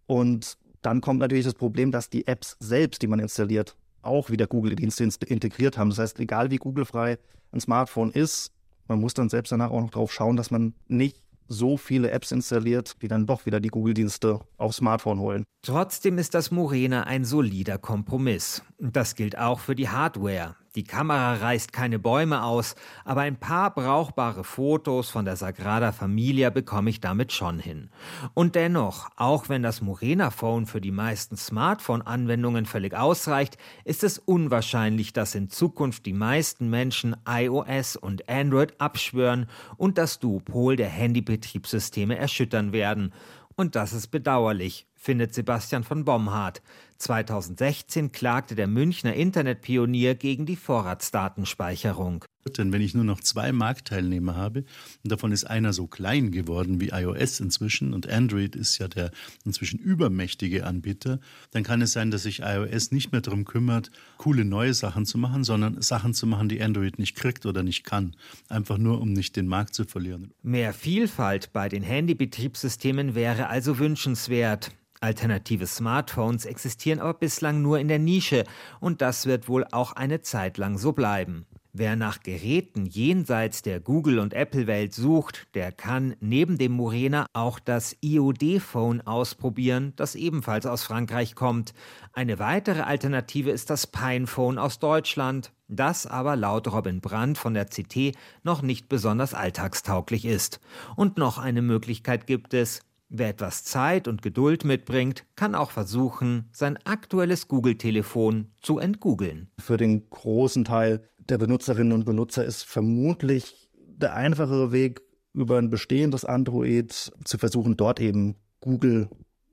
Und 0.06 0.58
dann 0.82 1.00
kommt 1.00 1.20
natürlich 1.20 1.46
das 1.46 1.54
Problem, 1.54 1.92
dass 1.92 2.10
die 2.10 2.26
Apps 2.26 2.58
selbst, 2.60 3.00
die 3.00 3.06
man 3.06 3.20
installiert, 3.20 3.74
auch 4.02 4.30
wieder 4.30 4.46
Google-Dienste 4.46 5.04
integriert 5.26 5.78
haben. 5.78 5.90
Das 5.90 5.98
heißt, 5.98 6.20
egal 6.20 6.50
wie 6.50 6.56
Google-frei 6.56 7.18
ein 7.52 7.60
Smartphone 7.60 8.10
ist, 8.10 8.52
man 8.88 9.00
muss 9.00 9.14
dann 9.14 9.28
selbst 9.28 9.52
danach 9.52 9.70
auch 9.70 9.80
noch 9.80 9.90
drauf 9.90 10.12
schauen, 10.12 10.36
dass 10.36 10.50
man 10.50 10.74
nicht 10.88 11.22
so 11.48 11.76
viele 11.76 12.10
Apps 12.10 12.32
installiert, 12.32 12.96
die 13.02 13.08
dann 13.08 13.26
doch 13.26 13.46
wieder 13.46 13.60
die 13.60 13.68
Google-Dienste 13.68 14.40
aufs 14.56 14.78
Smartphone 14.78 15.20
holen. 15.20 15.44
Trotzdem 15.62 16.18
ist 16.18 16.34
das 16.34 16.50
Morena 16.50 17.04
ein 17.04 17.24
solider 17.24 17.78
Kompromiss. 17.78 18.62
Das 18.78 19.14
gilt 19.14 19.38
auch 19.38 19.60
für 19.60 19.74
die 19.74 19.88
Hardware. 19.88 20.56
Die 20.74 20.84
Kamera 20.84 21.34
reißt 21.34 21.74
keine 21.74 21.98
Bäume 21.98 22.42
aus, 22.44 22.76
aber 23.04 23.20
ein 23.20 23.36
paar 23.36 23.74
brauchbare 23.74 24.42
Fotos 24.42 25.10
von 25.10 25.26
der 25.26 25.36
Sagrada 25.36 25.92
Familia 25.92 26.48
bekomme 26.48 26.88
ich 26.88 26.98
damit 26.98 27.34
schon 27.34 27.58
hin. 27.58 27.90
Und 28.32 28.54
dennoch, 28.54 29.10
auch 29.16 29.50
wenn 29.50 29.62
das 29.62 29.82
Morena 29.82 30.30
Phone 30.30 30.64
für 30.64 30.80
die 30.80 30.90
meisten 30.90 31.36
Smartphone-Anwendungen 31.36 32.64
völlig 32.64 32.94
ausreicht, 32.94 33.58
ist 33.84 34.02
es 34.02 34.18
unwahrscheinlich, 34.18 35.12
dass 35.12 35.34
in 35.34 35.50
Zukunft 35.50 36.06
die 36.06 36.14
meisten 36.14 36.70
Menschen 36.70 37.16
iOS 37.28 37.96
und 37.96 38.30
Android 38.30 38.80
abschwören 38.80 39.48
und 39.76 39.98
das 39.98 40.20
Duopol 40.20 40.76
der 40.76 40.88
Handybetriebssysteme 40.88 42.16
erschüttern 42.16 42.72
werden. 42.72 43.12
Und 43.56 43.76
das 43.76 43.92
ist 43.92 44.06
bedauerlich, 44.06 44.86
findet 45.02 45.34
Sebastian 45.34 45.82
von 45.82 46.04
Bomhardt. 46.04 46.62
2016 46.98 48.12
klagte 48.12 48.54
der 48.54 48.68
Münchner 48.68 49.14
Internetpionier 49.14 50.14
gegen 50.14 50.46
die 50.46 50.54
Vorratsdatenspeicherung. 50.54 52.24
Denn 52.56 52.72
wenn 52.72 52.80
ich 52.80 52.94
nur 52.94 53.02
noch 53.02 53.20
zwei 53.20 53.50
Marktteilnehmer 53.50 54.36
habe 54.36 54.60
und 55.02 55.10
davon 55.10 55.32
ist 55.32 55.44
einer 55.44 55.72
so 55.72 55.88
klein 55.88 56.30
geworden 56.30 56.80
wie 56.80 56.90
iOS 56.90 57.40
inzwischen 57.40 57.94
und 57.94 58.08
Android 58.08 58.54
ist 58.54 58.78
ja 58.78 58.86
der 58.86 59.10
inzwischen 59.44 59.80
übermächtige 59.80 60.64
Anbieter, 60.64 61.18
dann 61.50 61.64
kann 61.64 61.82
es 61.82 61.92
sein, 61.92 62.12
dass 62.12 62.22
sich 62.22 62.40
iOS 62.40 62.92
nicht 62.92 63.10
mehr 63.10 63.20
darum 63.20 63.44
kümmert, 63.44 63.90
coole 64.18 64.44
neue 64.44 64.74
Sachen 64.74 65.04
zu 65.04 65.18
machen, 65.18 65.42
sondern 65.42 65.82
Sachen 65.82 66.14
zu 66.14 66.28
machen, 66.28 66.48
die 66.48 66.62
Android 66.62 67.00
nicht 67.00 67.16
kriegt 67.16 67.46
oder 67.46 67.64
nicht 67.64 67.82
kann. 67.82 68.14
Einfach 68.48 68.78
nur, 68.78 69.00
um 69.00 69.12
nicht 69.12 69.34
den 69.34 69.48
Markt 69.48 69.74
zu 69.74 69.84
verlieren. 69.84 70.32
Mehr 70.42 70.72
Vielfalt 70.72 71.52
bei 71.52 71.68
den 71.68 71.82
Handybetriebssystemen 71.82 73.16
wäre 73.16 73.48
also 73.48 73.80
wünschenswert. 73.80 74.70
Alternative 75.02 75.66
Smartphones 75.66 76.44
existieren 76.44 77.00
aber 77.00 77.14
bislang 77.14 77.60
nur 77.60 77.78
in 77.78 77.88
der 77.88 77.98
Nische 77.98 78.44
und 78.80 79.02
das 79.02 79.26
wird 79.26 79.48
wohl 79.48 79.66
auch 79.72 79.92
eine 79.92 80.22
Zeit 80.22 80.58
lang 80.58 80.78
so 80.78 80.92
bleiben. 80.92 81.46
Wer 81.74 81.96
nach 81.96 82.20
Geräten 82.20 82.84
jenseits 82.84 83.62
der 83.62 83.80
Google- 83.80 84.18
und 84.18 84.34
Apple-Welt 84.34 84.92
sucht, 84.92 85.48
der 85.54 85.72
kann 85.72 86.14
neben 86.20 86.58
dem 86.58 86.72
Morena 86.72 87.24
auch 87.32 87.58
das 87.58 87.96
IOD-Phone 88.02 89.00
ausprobieren, 89.06 89.94
das 89.96 90.14
ebenfalls 90.14 90.66
aus 90.66 90.84
Frankreich 90.84 91.34
kommt. 91.34 91.72
Eine 92.12 92.38
weitere 92.38 92.82
Alternative 92.82 93.50
ist 93.50 93.70
das 93.70 93.86
Pinephone 93.86 94.58
aus 94.58 94.80
Deutschland, 94.80 95.50
das 95.66 96.06
aber 96.06 96.36
laut 96.36 96.70
Robin 96.70 97.00
Brandt 97.00 97.38
von 97.38 97.54
der 97.54 97.64
CT 97.64 98.14
noch 98.42 98.60
nicht 98.60 98.90
besonders 98.90 99.32
alltagstauglich 99.32 100.26
ist. 100.26 100.60
Und 100.94 101.16
noch 101.16 101.38
eine 101.38 101.62
Möglichkeit 101.62 102.26
gibt 102.26 102.52
es, 102.52 102.80
Wer 103.14 103.28
etwas 103.28 103.62
Zeit 103.62 104.08
und 104.08 104.22
Geduld 104.22 104.64
mitbringt, 104.64 105.26
kann 105.36 105.54
auch 105.54 105.70
versuchen, 105.70 106.48
sein 106.50 106.78
aktuelles 106.84 107.46
Google-Telefon 107.46 108.46
zu 108.62 108.78
entgoogeln. 108.78 109.50
Für 109.58 109.76
den 109.76 110.08
großen 110.08 110.64
Teil 110.64 111.06
der 111.18 111.36
Benutzerinnen 111.36 111.92
und 111.92 112.06
Benutzer 112.06 112.42
ist 112.42 112.64
vermutlich 112.64 113.68
der 113.76 114.14
einfachere 114.14 114.72
Weg, 114.72 115.02
über 115.34 115.58
ein 115.58 115.68
bestehendes 115.68 116.24
Android 116.24 117.12
zu 117.24 117.36
versuchen, 117.36 117.76
dort 117.76 118.00
eben 118.00 118.36
Google 118.60 119.10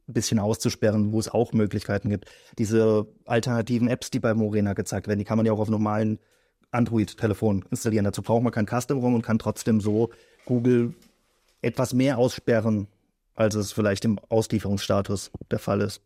ein 0.08 0.14
bisschen 0.14 0.40
auszusperren, 0.40 1.12
wo 1.12 1.20
es 1.20 1.28
auch 1.28 1.52
Möglichkeiten 1.52 2.10
gibt. 2.10 2.32
Diese 2.58 3.08
alternativen 3.26 3.90
Apps, 3.90 4.10
die 4.10 4.22
bei 4.22 4.34
Morena 4.34 4.72
gezeigt 4.72 5.10
werden, 5.10 5.20
die 5.20 5.26
kann 5.26 5.36
man 5.36 5.46
ja 5.46 5.52
auch 5.52 5.60
auf 5.60 5.70
normalen 5.70 6.20
Android-Telefonen 6.72 7.66
installieren. 7.72 8.06
Dazu 8.06 8.22
braucht 8.22 8.44
man 8.44 8.54
kein 8.54 8.68
Custom-ROM 8.68 9.16
und 9.16 9.22
kann 9.22 9.38
trotzdem 9.38 9.82
so 9.82 10.12
Google 10.46 10.94
etwas 11.62 11.94
mehr 11.94 12.18
aussperren, 12.18 12.88
als 13.40 13.56
es 13.56 13.72
vielleicht 13.72 14.06
im 14.06 14.20
Auslieferungsstatus 14.30 15.32
der 15.50 15.60
Fall 15.60 15.82
ist. 15.82 16.02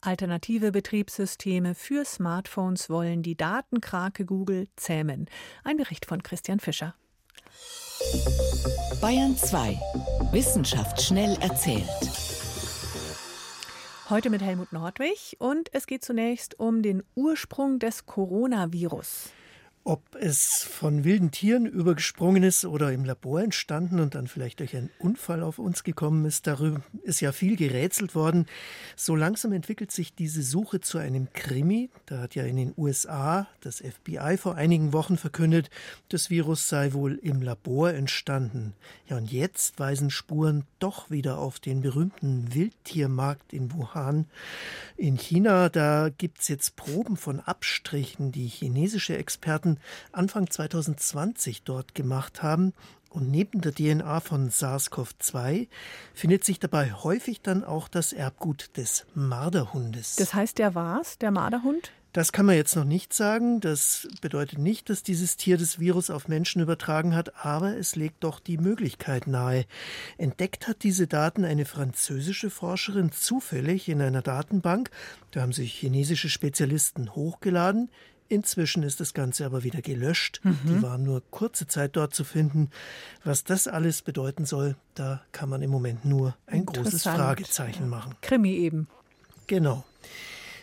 Alternative 0.00 0.72
Betriebssysteme 0.72 1.76
für 1.76 2.04
Smartphones 2.04 2.90
wollen 2.90 3.22
die 3.22 3.36
Datenkrake 3.36 4.24
Google 4.24 4.66
zähmen. 4.74 5.26
Ein 5.62 5.76
Bericht 5.76 6.06
von 6.06 6.24
Christian 6.24 6.58
Fischer. 6.58 6.96
Bayern 9.00 9.36
2. 9.36 9.78
Wissenschaft 10.32 11.00
schnell 11.00 11.36
erzählt. 11.40 11.86
Heute 14.10 14.28
mit 14.28 14.42
Helmut 14.42 14.72
Nordwig 14.72 15.36
und 15.38 15.72
es 15.72 15.86
geht 15.86 16.04
zunächst 16.04 16.58
um 16.58 16.82
den 16.82 17.04
Ursprung 17.14 17.78
des 17.78 18.06
Coronavirus. 18.06 19.30
Ob 19.84 20.14
es 20.14 20.62
von 20.62 21.02
wilden 21.02 21.32
Tieren 21.32 21.66
übergesprungen 21.66 22.44
ist 22.44 22.64
oder 22.64 22.92
im 22.92 23.04
Labor 23.04 23.42
entstanden 23.42 23.98
und 23.98 24.14
dann 24.14 24.28
vielleicht 24.28 24.60
durch 24.60 24.76
einen 24.76 24.90
Unfall 25.00 25.42
auf 25.42 25.58
uns 25.58 25.82
gekommen 25.82 26.24
ist, 26.24 26.46
darüber 26.46 26.82
ist 27.02 27.20
ja 27.20 27.32
viel 27.32 27.56
gerätselt 27.56 28.14
worden. 28.14 28.46
So 28.94 29.16
langsam 29.16 29.50
entwickelt 29.50 29.90
sich 29.90 30.14
diese 30.14 30.44
Suche 30.44 30.80
zu 30.80 30.98
einem 30.98 31.32
Krimi. 31.32 31.90
Da 32.06 32.20
hat 32.20 32.36
ja 32.36 32.44
in 32.44 32.54
den 32.54 32.74
USA 32.76 33.48
das 33.60 33.78
FBI 33.78 34.36
vor 34.36 34.54
einigen 34.54 34.92
Wochen 34.92 35.16
verkündet, 35.16 35.68
das 36.10 36.30
Virus 36.30 36.68
sei 36.68 36.92
wohl 36.92 37.18
im 37.20 37.42
Labor 37.42 37.92
entstanden. 37.92 38.74
Ja, 39.08 39.16
und 39.16 39.32
jetzt 39.32 39.80
weisen 39.80 40.10
Spuren 40.10 40.62
doch 40.78 41.10
wieder 41.10 41.38
auf 41.38 41.58
den 41.58 41.82
berühmten 41.82 42.54
Wildtiermarkt 42.54 43.52
in 43.52 43.72
Wuhan. 43.72 44.26
In 44.96 45.16
China, 45.16 45.68
da 45.68 46.08
gibt 46.08 46.42
es 46.42 46.46
jetzt 46.46 46.76
Proben 46.76 47.16
von 47.16 47.40
Abstrichen, 47.40 48.30
die 48.30 48.46
chinesische 48.46 49.16
Experten 49.16 49.71
Anfang 50.12 50.50
2020 50.50 51.62
dort 51.62 51.94
gemacht 51.94 52.42
haben. 52.42 52.72
Und 53.10 53.30
neben 53.30 53.60
der 53.60 53.74
DNA 53.74 54.20
von 54.20 54.48
SARS-CoV-2 54.50 55.68
findet 56.14 56.44
sich 56.44 56.58
dabei 56.60 56.92
häufig 56.92 57.42
dann 57.42 57.62
auch 57.62 57.88
das 57.88 58.14
Erbgut 58.14 58.70
des 58.78 59.04
Marderhundes. 59.14 60.16
Das 60.16 60.32
heißt, 60.32 60.58
der 60.58 60.74
war's, 60.74 61.18
der 61.18 61.30
Marderhund? 61.30 61.92
Das 62.14 62.32
kann 62.32 62.44
man 62.44 62.56
jetzt 62.56 62.76
noch 62.76 62.84
nicht 62.84 63.14
sagen. 63.14 63.60
Das 63.60 64.06
bedeutet 64.20 64.58
nicht, 64.58 64.90
dass 64.90 65.02
dieses 65.02 65.38
Tier 65.38 65.56
das 65.56 65.78
Virus 65.78 66.10
auf 66.10 66.28
Menschen 66.28 66.60
übertragen 66.60 67.14
hat, 67.14 67.42
aber 67.42 67.78
es 67.78 67.96
legt 67.96 68.22
doch 68.22 68.38
die 68.38 68.58
Möglichkeit 68.58 69.26
nahe. 69.26 69.64
Entdeckt 70.18 70.68
hat 70.68 70.82
diese 70.82 71.06
Daten 71.06 71.46
eine 71.46 71.64
französische 71.64 72.50
Forscherin 72.50 73.12
zufällig 73.12 73.88
in 73.88 74.02
einer 74.02 74.20
Datenbank. 74.20 74.90
Da 75.30 75.40
haben 75.40 75.52
sich 75.52 75.72
chinesische 75.72 76.28
Spezialisten 76.28 77.14
hochgeladen. 77.14 77.88
Inzwischen 78.32 78.82
ist 78.82 78.98
das 78.98 79.12
Ganze 79.12 79.44
aber 79.44 79.62
wieder 79.62 79.82
gelöscht. 79.82 80.40
Mhm. 80.42 80.56
Die 80.66 80.82
waren 80.82 81.02
nur 81.02 81.22
kurze 81.30 81.66
Zeit 81.66 81.96
dort 81.96 82.14
zu 82.14 82.24
finden. 82.24 82.70
Was 83.24 83.44
das 83.44 83.68
alles 83.68 84.00
bedeuten 84.00 84.46
soll, 84.46 84.74
da 84.94 85.20
kann 85.32 85.50
man 85.50 85.60
im 85.60 85.68
Moment 85.68 86.06
nur 86.06 86.34
ein 86.46 86.64
großes 86.64 87.02
Fragezeichen 87.02 87.90
machen. 87.90 88.14
Krimi 88.22 88.54
eben. 88.54 88.88
Genau. 89.48 89.84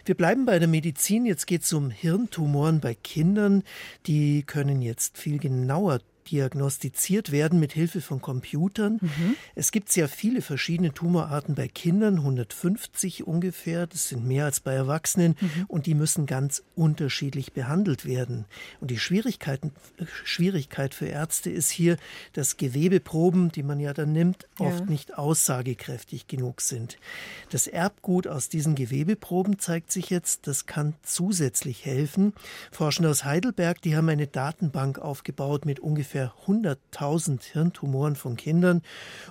Wir 0.04 0.16
bleiben 0.16 0.48
bei 0.48 0.58
der 0.58 0.68
Medizin. 0.68 1.28
Jetzt 1.28 1.46
geht 1.46 1.62
es 1.62 1.72
um 1.72 1.92
Hirntumoren 1.92 2.80
bei 2.80 2.96
Kindern. 2.96 3.62
Die 4.08 4.42
können 4.42 4.82
jetzt 4.82 5.20
viel 5.20 5.38
genauer 5.38 6.00
diagnostiziert 6.32 7.32
werden 7.32 7.60
mit 7.60 7.74
Hilfe 7.74 8.02
von 8.02 8.22
Computern. 8.22 9.00
Mhm. 9.02 9.36
Es 9.56 9.72
gibt 9.72 9.92
sehr 9.92 10.08
viele 10.08 10.42
verschiedene 10.42 10.94
Tumorarten 10.94 11.56
bei 11.56 11.68
Kindern, 11.68 12.18
150 12.18 13.26
ungefähr, 13.26 13.88
das 13.88 14.10
sind 14.10 14.26
mehr 14.26 14.46
als 14.46 14.60
bei 14.60 14.74
Erwachsenen 14.74 15.36
mhm. 15.40 15.66
und 15.68 15.86
die 15.86 15.96
müssen 15.96 16.26
ganz 16.26 16.64
unterschiedlich 16.76 17.54
behandelt 17.54 18.06
werden. 18.06 18.46
Und 18.80 18.92
die 18.92 19.00
Schwierigkeiten, 19.00 19.72
Schwierigkeit 20.24 20.94
für 20.94 21.08
Ärzte 21.08 21.50
ist 21.50 21.70
hier, 21.70 21.98
dass 22.34 22.58
Gewebeproben, 22.58 23.52
die 23.52 23.64
man 23.64 23.80
ja 23.80 23.94
dann 23.94 24.12
nimmt, 24.12 24.48
ja. 24.60 24.68
oft 24.68 24.90
nicht 24.90 25.18
aussagekräftig 25.18 26.28
genug 26.28 26.62
sind. 26.62 26.98
Das 27.50 27.68
Erbgut 27.68 28.28
aus 28.28 28.50
diesen 28.50 28.76
Gewebeproben 28.76 29.60
zeigt 29.60 29.92
sich 29.92 30.10
jetzt, 30.10 30.48
das 30.48 30.66
kann 30.66 30.94
zusätzlich 31.04 31.86
helfen. 31.86 32.34
Forschende 32.72 33.10
aus 33.10 33.24
Heidelberg, 33.24 33.82
die 33.82 33.96
haben 33.96 34.10
eine 34.10 34.28
Datenbank 34.28 35.00
aufgebaut 35.00 35.66
mit 35.66 35.80
ungefähr 35.80 36.19
ungefähr 36.20 36.34
100.000 36.48 37.44
Hirntumoren 37.52 38.16
von 38.16 38.36
Kindern 38.36 38.82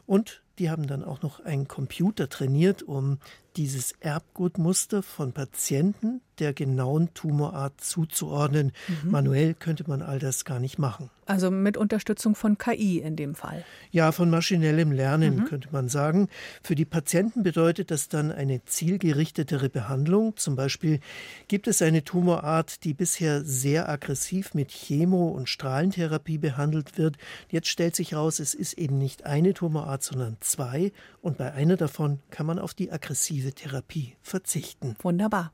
und 0.06 0.42
die 0.58 0.70
haben 0.70 0.86
dann 0.86 1.04
auch 1.04 1.22
noch 1.22 1.44
einen 1.44 1.68
Computer 1.68 2.28
trainiert, 2.28 2.82
um 2.82 3.18
dieses 3.56 3.92
Erbgutmuster 4.00 5.02
von 5.02 5.32
Patienten 5.32 6.20
der 6.38 6.52
genauen 6.52 7.12
Tumorart 7.14 7.80
zuzuordnen. 7.80 8.72
Mhm. 8.86 9.10
Manuell 9.10 9.54
könnte 9.54 9.84
man 9.88 10.02
all 10.02 10.20
das 10.20 10.44
gar 10.44 10.60
nicht 10.60 10.78
machen. 10.78 11.10
Also 11.26 11.50
mit 11.50 11.76
Unterstützung 11.76 12.36
von 12.36 12.56
KI 12.56 13.00
in 13.00 13.16
dem 13.16 13.34
Fall. 13.34 13.64
Ja, 13.90 14.12
von 14.12 14.30
maschinellem 14.30 14.92
Lernen 14.92 15.36
mhm. 15.36 15.44
könnte 15.46 15.68
man 15.72 15.88
sagen. 15.88 16.28
Für 16.62 16.76
die 16.76 16.84
Patienten 16.84 17.42
bedeutet 17.42 17.90
das 17.90 18.08
dann 18.08 18.30
eine 18.30 18.64
zielgerichtetere 18.64 19.68
Behandlung. 19.68 20.36
Zum 20.36 20.54
Beispiel 20.54 21.00
gibt 21.48 21.66
es 21.66 21.82
eine 21.82 22.04
Tumorart, 22.04 22.84
die 22.84 22.94
bisher 22.94 23.44
sehr 23.44 23.88
aggressiv 23.88 24.54
mit 24.54 24.70
Chemo- 24.70 25.30
und 25.30 25.48
Strahlentherapie 25.48 26.38
behandelt 26.38 26.96
wird. 26.96 27.16
Jetzt 27.50 27.68
stellt 27.68 27.96
sich 27.96 28.12
heraus, 28.12 28.38
es 28.38 28.54
ist 28.54 28.74
eben 28.74 28.98
nicht 28.98 29.26
eine 29.26 29.52
Tumorart, 29.52 30.04
sondern 30.04 30.36
zwei. 30.48 30.92
Und 31.22 31.38
bei 31.38 31.52
einer 31.52 31.76
davon 31.76 32.20
kann 32.30 32.46
man 32.46 32.58
auf 32.58 32.74
die 32.74 32.90
aggressive 32.90 33.52
Therapie 33.52 34.16
verzichten. 34.22 34.96
Wunderbar. 35.00 35.52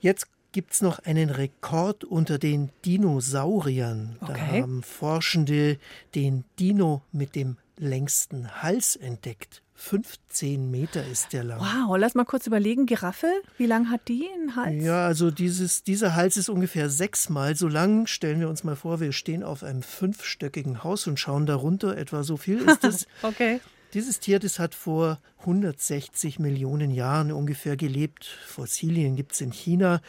Jetzt 0.00 0.28
gibt 0.52 0.72
es 0.72 0.82
noch 0.82 1.00
einen 1.00 1.30
Rekord 1.30 2.04
unter 2.04 2.38
den 2.38 2.70
Dinosauriern. 2.84 4.16
Okay. 4.20 4.32
Da 4.32 4.46
haben 4.46 4.82
Forschende 4.82 5.78
den 6.14 6.44
Dino 6.58 7.02
mit 7.10 7.34
dem 7.34 7.56
längsten 7.78 8.62
Hals 8.62 8.96
entdeckt. 8.96 9.62
15 9.76 10.70
Meter 10.70 11.04
ist 11.06 11.32
der 11.32 11.42
lang. 11.42 11.58
Wow, 11.60 11.96
lass 11.98 12.14
mal 12.14 12.24
kurz 12.24 12.46
überlegen. 12.46 12.86
Giraffe, 12.86 13.30
wie 13.58 13.66
lang 13.66 13.90
hat 13.90 14.08
die 14.08 14.28
einen 14.32 14.54
Hals? 14.56 14.82
Ja, 14.82 15.04
also 15.04 15.30
dieses, 15.30 15.82
dieser 15.82 16.14
Hals 16.14 16.36
ist 16.36 16.48
ungefähr 16.48 16.88
sechsmal 16.88 17.56
so 17.56 17.66
lang. 17.68 18.06
Stellen 18.06 18.40
wir 18.40 18.48
uns 18.48 18.62
mal 18.62 18.76
vor, 18.76 19.00
wir 19.00 19.12
stehen 19.12 19.42
auf 19.42 19.64
einem 19.64 19.82
fünfstöckigen 19.82 20.84
Haus 20.84 21.06
und 21.06 21.18
schauen 21.18 21.46
darunter. 21.46 21.96
Etwa 21.96 22.22
so 22.22 22.36
viel 22.36 22.58
ist 22.58 22.84
es. 22.84 23.06
okay. 23.22 23.60
Dieses 23.94 24.20
Tier, 24.20 24.38
das 24.38 24.58
hat 24.58 24.74
vor 24.74 25.18
160 25.40 26.38
Millionen 26.38 26.90
Jahren 26.90 27.30
ungefähr 27.30 27.76
gelebt. 27.76 28.24
Fossilien 28.46 29.16
gibt 29.16 29.32
es 29.32 29.40
in 29.40 29.52
China. 29.52 30.00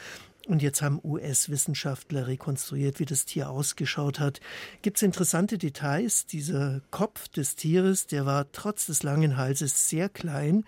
Und 0.48 0.62
jetzt 0.62 0.82
haben 0.82 1.00
US-Wissenschaftler 1.04 2.28
rekonstruiert, 2.28 3.00
wie 3.00 3.06
das 3.06 3.26
Tier 3.26 3.50
ausgeschaut 3.50 4.20
hat. 4.20 4.40
Gibt 4.82 4.98
es 4.98 5.04
interessante 5.04 5.58
Details? 5.58 6.26
Dieser 6.28 6.82
Kopf 6.92 7.28
des 7.30 7.56
Tieres, 7.56 8.08
der 8.08 8.26
war 8.26 8.52
trotz 8.52 8.86
des 8.86 9.02
langen 9.04 9.38
Halses 9.38 9.90
sehr 9.90 10.08
klein. 10.08 10.64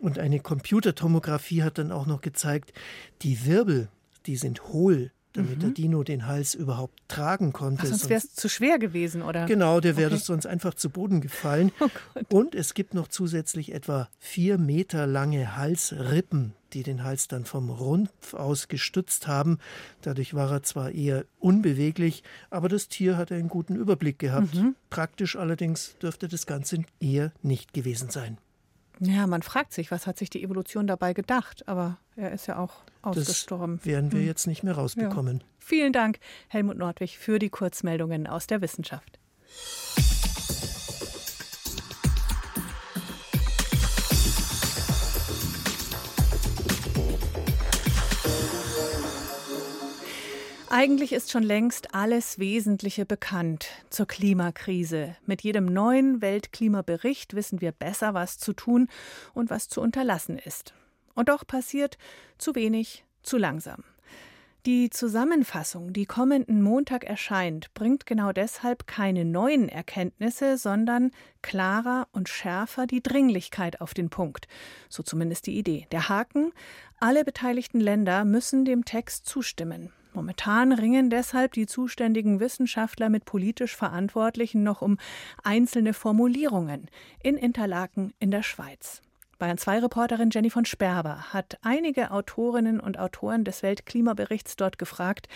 Und 0.00 0.18
eine 0.18 0.40
Computertomographie 0.40 1.62
hat 1.62 1.78
dann 1.78 1.92
auch 1.92 2.06
noch 2.06 2.20
gezeigt, 2.20 2.72
die 3.22 3.46
Wirbel, 3.46 3.88
die 4.26 4.36
sind 4.36 4.64
hohl 4.64 5.10
damit 5.34 5.56
mhm. 5.56 5.60
der 5.60 5.70
Dino 5.70 6.02
den 6.02 6.26
Hals 6.26 6.54
überhaupt 6.54 6.96
tragen 7.08 7.52
konnte. 7.52 7.82
Ach, 7.82 7.88
sonst 7.88 8.08
wäre 8.08 8.18
es 8.18 8.34
zu 8.34 8.48
schwer 8.48 8.78
gewesen, 8.78 9.22
oder? 9.22 9.46
Genau, 9.46 9.80
der 9.80 9.96
wäre 9.96 10.14
okay. 10.14 10.22
sonst 10.24 10.46
einfach 10.46 10.74
zu 10.74 10.90
Boden 10.90 11.20
gefallen. 11.20 11.72
Oh 11.84 12.20
und 12.36 12.54
es 12.54 12.74
gibt 12.74 12.94
noch 12.94 13.08
zusätzlich 13.08 13.74
etwa 13.74 14.08
vier 14.18 14.58
Meter 14.58 15.06
lange 15.06 15.56
Halsrippen, 15.56 16.54
die 16.74 16.82
den 16.82 17.04
Hals 17.04 17.28
dann 17.28 17.44
vom 17.44 17.70
Rumpf 17.70 18.34
aus 18.34 18.68
gestützt 18.68 19.26
haben. 19.26 19.58
Dadurch 20.02 20.34
war 20.34 20.50
er 20.50 20.62
zwar 20.62 20.90
eher 20.90 21.24
unbeweglich, 21.38 22.22
aber 22.50 22.68
das 22.68 22.88
Tier 22.88 23.16
hatte 23.16 23.34
einen 23.34 23.48
guten 23.48 23.76
Überblick 23.76 24.18
gehabt. 24.18 24.54
Mhm. 24.54 24.74
Praktisch 24.90 25.36
allerdings 25.36 25.96
dürfte 26.02 26.28
das 26.28 26.46
Ganze 26.46 26.84
eher 27.00 27.32
nicht 27.42 27.72
gewesen 27.72 28.10
sein. 28.10 28.38
Ja, 29.00 29.26
man 29.26 29.42
fragt 29.42 29.72
sich, 29.72 29.90
was 29.90 30.06
hat 30.06 30.18
sich 30.18 30.30
die 30.30 30.42
Evolution 30.42 30.86
dabei 30.86 31.14
gedacht? 31.14 31.66
Aber 31.68 31.98
er 32.16 32.32
ist 32.32 32.46
ja 32.46 32.58
auch 32.58 32.84
ausgestorben. 33.02 33.78
Das 33.78 33.86
werden 33.86 34.12
wir 34.12 34.20
hm. 34.20 34.26
jetzt 34.26 34.46
nicht 34.46 34.62
mehr 34.62 34.74
rausbekommen. 34.74 35.38
Ja. 35.38 35.46
Vielen 35.58 35.92
Dank, 35.92 36.18
Helmut 36.48 36.78
Nordwig, 36.78 37.18
für 37.18 37.38
die 37.38 37.50
Kurzmeldungen 37.50 38.26
aus 38.26 38.46
der 38.46 38.60
Wissenschaft. 38.60 39.18
Eigentlich 50.76 51.12
ist 51.12 51.30
schon 51.30 51.44
längst 51.44 51.94
alles 51.94 52.40
Wesentliche 52.40 53.06
bekannt 53.06 53.68
zur 53.90 54.06
Klimakrise. 54.06 55.14
Mit 55.24 55.42
jedem 55.42 55.66
neuen 55.66 56.20
Weltklimabericht 56.20 57.34
wissen 57.36 57.60
wir 57.60 57.70
besser, 57.70 58.12
was 58.12 58.38
zu 58.38 58.54
tun 58.54 58.88
und 59.34 59.50
was 59.50 59.68
zu 59.68 59.80
unterlassen 59.80 60.36
ist. 60.36 60.74
Und 61.14 61.28
doch 61.28 61.46
passiert 61.46 61.96
zu 62.38 62.56
wenig, 62.56 63.04
zu 63.22 63.38
langsam. 63.38 63.84
Die 64.66 64.90
Zusammenfassung, 64.90 65.92
die 65.92 66.06
kommenden 66.06 66.60
Montag 66.60 67.04
erscheint, 67.04 67.72
bringt 67.74 68.04
genau 68.04 68.32
deshalb 68.32 68.88
keine 68.88 69.24
neuen 69.24 69.68
Erkenntnisse, 69.68 70.58
sondern 70.58 71.12
klarer 71.40 72.08
und 72.10 72.28
schärfer 72.28 72.88
die 72.88 73.00
Dringlichkeit 73.00 73.80
auf 73.80 73.94
den 73.94 74.10
Punkt. 74.10 74.48
So 74.88 75.04
zumindest 75.04 75.46
die 75.46 75.56
Idee. 75.56 75.86
Der 75.92 76.08
Haken, 76.08 76.50
alle 76.98 77.24
beteiligten 77.24 77.78
Länder 77.78 78.24
müssen 78.24 78.64
dem 78.64 78.84
Text 78.84 79.26
zustimmen. 79.26 79.92
Momentan 80.14 80.72
ringen 80.72 81.10
deshalb 81.10 81.52
die 81.52 81.66
zuständigen 81.66 82.38
Wissenschaftler 82.38 83.08
mit 83.08 83.24
politisch 83.24 83.74
Verantwortlichen 83.74 84.62
noch 84.62 84.80
um 84.80 84.96
einzelne 85.42 85.92
Formulierungen 85.92 86.88
in 87.22 87.36
Interlaken 87.36 88.12
in 88.20 88.30
der 88.30 88.44
Schweiz. 88.44 89.02
Bayern 89.40 89.58
2 89.58 89.80
Reporterin 89.80 90.30
Jenny 90.30 90.50
von 90.50 90.64
Sperber 90.64 91.32
hat 91.32 91.58
einige 91.62 92.12
Autorinnen 92.12 92.78
und 92.78 92.96
Autoren 92.96 93.44
des 93.44 93.64
Weltklimaberichts 93.64 94.54
dort 94.54 94.78
gefragt, 94.78 95.26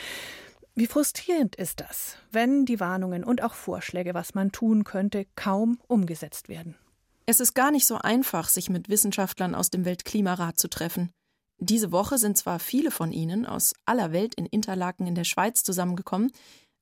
wie 0.77 0.87
frustrierend 0.87 1.57
ist 1.57 1.81
das, 1.81 2.17
wenn 2.31 2.65
die 2.65 2.79
Warnungen 2.79 3.25
und 3.25 3.43
auch 3.43 3.55
Vorschläge, 3.55 4.15
was 4.15 4.35
man 4.35 4.53
tun 4.53 4.85
könnte, 4.85 5.27
kaum 5.35 5.81
umgesetzt 5.89 6.49
werden? 6.49 6.77
Es 7.27 7.41
ist 7.41 7.55
gar 7.55 7.73
nicht 7.73 7.85
so 7.85 7.97
einfach, 7.97 8.49
sich 8.49 8.71
mit 8.71 8.89
Wissenschaftlern 8.89 9.57
aus 9.57 9.71
dem 9.71 9.85
Weltklimarat 9.85 10.57
zu 10.57 10.69
treffen. 10.69 11.11
Diese 11.61 11.91
Woche 11.91 12.19
sind 12.19 12.37
zwar 12.37 12.61
viele 12.61 12.91
von 12.91 13.13
ihnen 13.13 13.45
aus 13.45 13.75
aller 13.85 14.13
Welt 14.13 14.35
in 14.35 14.47
Interlaken 14.47 15.07
in 15.07 15.15
der 15.15 15.25
Schweiz 15.25 15.65
zusammengekommen, 15.65 16.31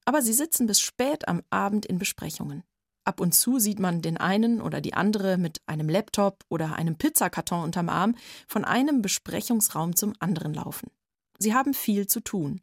aber 0.05 0.23
sie 0.23 0.35
sitzen 0.35 0.67
bis 0.67 0.81
spät 0.81 1.29
am 1.29 1.43
Abend 1.51 1.87
in 1.87 1.99
Besprechungen. 1.99 2.63
Ab 3.05 3.21
und 3.21 3.35
zu 3.35 3.59
sieht 3.59 3.79
man 3.79 4.03
den 4.03 4.17
einen 4.17 4.61
oder 4.61 4.81
die 4.81 4.95
andere 4.95 5.39
mit 5.39 5.61
einem 5.67 5.89
Laptop 5.89 6.45
oder 6.49 6.75
einem 6.75 6.97
Pizzakarton 6.97 7.63
unterm 7.63 7.89
Arm 7.89 8.17
von 8.49 8.65
einem 8.65 9.01
Besprechungsraum 9.01 9.95
zum 9.95 10.13
anderen 10.19 10.53
laufen. 10.55 10.91
Sie 11.39 11.55
haben 11.55 11.73
viel 11.73 12.07
zu 12.07 12.21
tun. 12.21 12.61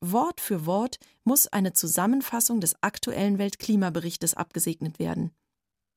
Wort 0.00 0.40
für 0.40 0.64
Wort 0.64 0.98
muss 1.24 1.46
eine 1.46 1.72
Zusammenfassung 1.72 2.60
des 2.60 2.82
aktuellen 2.82 3.38
Weltklimaberichtes 3.38 4.34
abgesegnet 4.34 4.98
werden. 4.98 5.32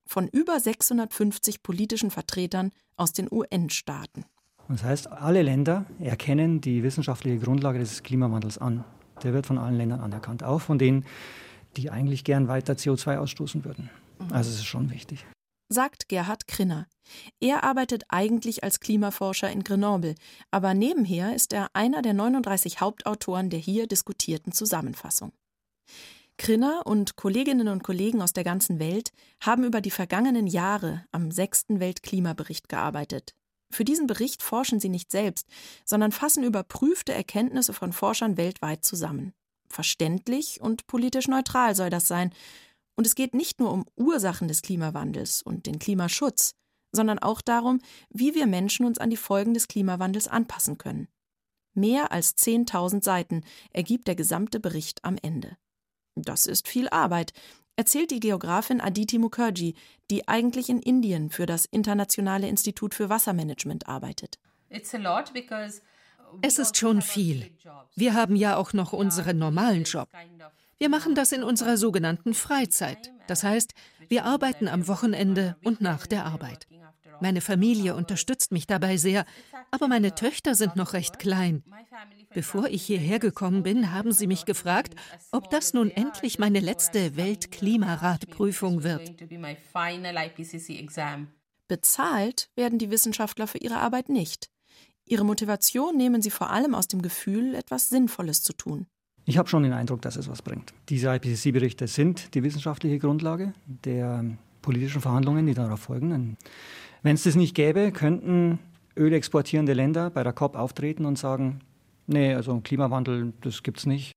Von 0.06 0.28
über 0.28 0.60
650 0.60 1.64
politischen 1.64 2.12
Vertretern 2.12 2.72
aus 2.98 3.14
den 3.14 3.32
UN-Staaten. 3.32 4.26
Das 4.70 4.84
heißt, 4.84 5.12
alle 5.12 5.42
Länder 5.42 5.86
erkennen 6.00 6.62
die 6.62 6.84
wissenschaftliche 6.84 7.38
Grundlage 7.38 7.80
des 7.80 8.04
Klimawandels 8.04 8.58
an. 8.58 8.84
Der 9.22 9.34
wird 9.34 9.46
von 9.46 9.58
allen 9.58 9.78
Ländern 9.78 10.00
anerkannt, 10.00 10.44
auch 10.44 10.62
von 10.62 10.80
denen, 10.80 11.06
die 11.78 11.90
eigentlich 11.90 12.24
gern 12.24 12.48
weiter 12.48 12.74
CO2 12.74 13.18
ausstoßen 13.18 13.66
würden. 13.66 13.90
Also 14.32 14.50
es 14.50 14.58
ist 14.58 14.66
schon 14.66 14.90
wichtig. 14.92 15.26
Sagt 15.70 16.08
Gerhard 16.08 16.48
Krinner. 16.48 16.88
Er 17.40 17.64
arbeitet 17.64 18.04
eigentlich 18.10 18.64
als 18.64 18.80
Klimaforscher 18.80 19.50
in 19.52 19.64
Grenoble, 19.64 20.16
aber 20.52 20.74
nebenher 20.74 21.36
ist 21.36 21.52
er 21.52 21.70
einer 21.74 22.02
der 22.02 22.14
39 22.14 22.80
Hauptautoren 22.80 23.50
der 23.50 23.60
hier 23.60 23.88
diskutierten 23.88 24.52
Zusammenfassung. 24.52 25.32
Krinner 26.38 26.84
und 26.86 27.16
Kolleginnen 27.16 27.68
und 27.68 27.84
Kollegen 27.84 28.22
aus 28.22 28.34
der 28.34 28.44
ganzen 28.44 28.80
Welt 28.80 29.12
haben 29.42 29.64
über 29.64 29.82
die 29.82 29.92
vergangenen 29.92 30.48
Jahre 30.48 31.06
am 31.12 31.32
sechsten 31.32 31.80
Weltklimabericht 31.80 32.70
gearbeitet. 32.70 33.34
Für 33.74 33.84
diesen 33.84 34.06
Bericht 34.06 34.44
forschen 34.44 34.80
sie 34.80 34.90
nicht 34.90 35.10
selbst, 35.10 35.48
sondern 35.84 36.12
fassen 36.12 36.44
überprüfte 36.44 37.12
Erkenntnisse 37.12 37.74
von 37.74 37.92
Forschern 37.92 38.38
weltweit 38.38 38.86
zusammen. 38.86 39.34
Verständlich 39.68 40.62
und 40.62 40.86
politisch 40.86 41.28
neutral 41.28 41.76
soll 41.76 41.90
das 41.90 42.08
sein. 42.08 42.32
Und 42.96 43.08
es 43.08 43.16
geht 43.16 43.34
nicht 43.34 43.60
nur 43.60 43.72
um 43.72 43.86
Ursachen 43.96 44.48
des 44.48 44.62
Klimawandels 44.62 45.42
und 45.42 45.66
den 45.66 45.80
Klimaschutz, 45.80 46.54
sondern 46.92 47.18
auch 47.18 47.42
darum, 47.42 47.80
wie 48.10 48.36
wir 48.36 48.46
Menschen 48.46 48.86
uns 48.86 49.00
an 49.00 49.10
die 49.10 49.18
Folgen 49.18 49.56
des 49.56 49.68
Klimawandels 49.68 50.28
anpassen 50.28 50.78
können. 50.78 51.08
Mehr 51.74 52.12
als 52.12 52.38
10.000 52.38 53.04
Seiten 53.04 53.42
ergibt 53.72 54.08
der 54.08 54.16
gesamte 54.16 54.60
Bericht 54.60 55.04
am 55.04 55.18
Ende. 55.20 55.58
Das 56.14 56.46
ist 56.46 56.68
viel 56.68 56.88
Arbeit, 56.90 57.34
erzählt 57.76 58.12
die 58.12 58.20
Geografin 58.20 58.82
Aditi 58.82 59.18
Mukherjee, 59.18 59.74
die 60.10 60.28
eigentlich 60.28 60.70
in 60.70 60.80
Indien 60.80 61.30
für 61.30 61.46
das 61.46 61.66
Internationale 61.66 62.48
Institut 62.48 62.94
für 62.94 63.10
Wassermanagement 63.10 63.88
arbeitet. 63.88 64.40
Es 66.42 66.60
ist 66.60 66.78
schon 66.78 67.02
viel. 67.02 67.52
Wir 67.96 68.14
haben 68.14 68.36
ja 68.36 68.58
auch 68.58 68.74
noch 68.74 68.94
unseren 68.94 69.38
normalen 69.38 69.84
Job. 69.84 70.10
Wir 70.80 70.90
machen 70.90 71.16
das 71.16 71.32
in 71.32 71.44
unserer 71.44 71.78
sogenannten 71.78 72.34
Freizeit. 72.34 73.12
Das 73.28 73.44
heißt, 73.44 73.74
wir 74.10 74.26
arbeiten 74.26 74.68
am 74.68 74.88
Wochenende 74.88 75.56
und 75.64 75.80
nach 75.80 76.08
der 76.08 76.26
Arbeit. 76.26 76.68
Meine 77.22 77.42
Familie 77.42 77.96
unterstützt 77.96 78.52
mich 78.52 78.68
dabei 78.68 78.98
sehr, 78.98 79.26
aber 79.72 79.88
meine 79.88 80.16
Töchter 80.16 80.56
sind 80.56 80.76
noch 80.76 80.94
recht 80.94 81.20
klein. 81.20 81.64
Bevor 82.34 82.68
ich 82.68 82.84
hierher 82.84 83.20
gekommen 83.20 83.64
bin, 83.64 83.92
haben 83.92 84.12
sie 84.12 84.28
mich 84.28 84.46
gefragt, 84.46 84.96
ob 85.32 85.50
das 85.50 85.74
nun 85.74 85.90
endlich 85.92 86.40
meine 86.40 86.60
letzte 86.60 87.16
Weltklimaratprüfung 87.16 88.84
wird. 88.84 89.14
Bezahlt 91.68 92.50
werden 92.56 92.80
die 92.80 92.92
Wissenschaftler 92.92 93.48
für 93.48 93.58
ihre 93.58 93.78
Arbeit 93.78 94.10
nicht. 94.10 94.50
Ihre 95.06 95.26
Motivation 95.26 95.98
nehmen 95.98 96.22
sie 96.22 96.32
vor 96.32 96.50
allem 96.50 96.76
aus 96.76 96.88
dem 96.88 97.02
Gefühl, 97.02 97.56
etwas 97.56 97.90
Sinnvolles 97.90 98.42
zu 98.42 98.54
tun. 98.54 98.88
Ich 99.26 99.38
habe 99.38 99.48
schon 99.48 99.64
den 99.64 99.74
Eindruck, 99.74 100.02
dass 100.02 100.18
es 100.18 100.28
was 100.28 100.42
bringt. 100.42 100.74
Diese 100.90 101.14
IPCC-Berichte 101.14 101.88
sind 101.88 102.36
die 102.36 102.44
wissenschaftliche 102.44 103.00
Grundlage 103.00 103.54
der 103.66 104.26
politischen 104.62 105.02
Verhandlungen, 105.02 105.46
die 105.46 105.54
darauf 105.54 105.82
folgen. 105.82 106.38
Wenn 107.04 107.16
es 107.16 107.24
das 107.24 107.36
nicht 107.36 107.54
gäbe, 107.54 107.92
könnten 107.92 108.60
ölexportierende 108.96 109.74
Länder 109.74 110.10
bei 110.10 110.24
der 110.24 110.32
COP 110.32 110.56
auftreten 110.56 111.06
und 111.06 111.18
sagen, 111.18 111.60
nee, 112.08 112.34
also 112.34 112.60
Klimawandel, 112.62 113.34
das 113.42 113.62
gibt 113.62 113.80
es 113.80 113.86
nicht. 113.86 114.14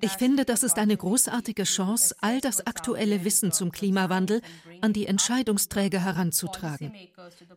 Ich 0.00 0.12
finde, 0.12 0.44
das 0.44 0.62
ist 0.62 0.78
eine 0.78 0.96
großartige 0.96 1.62
Chance, 1.64 2.14
all 2.20 2.40
das 2.40 2.66
aktuelle 2.66 3.24
Wissen 3.24 3.52
zum 3.52 3.70
Klimawandel 3.70 4.40
an 4.80 4.92
die 4.92 5.06
Entscheidungsträger 5.06 6.04
heranzutragen. 6.04 6.92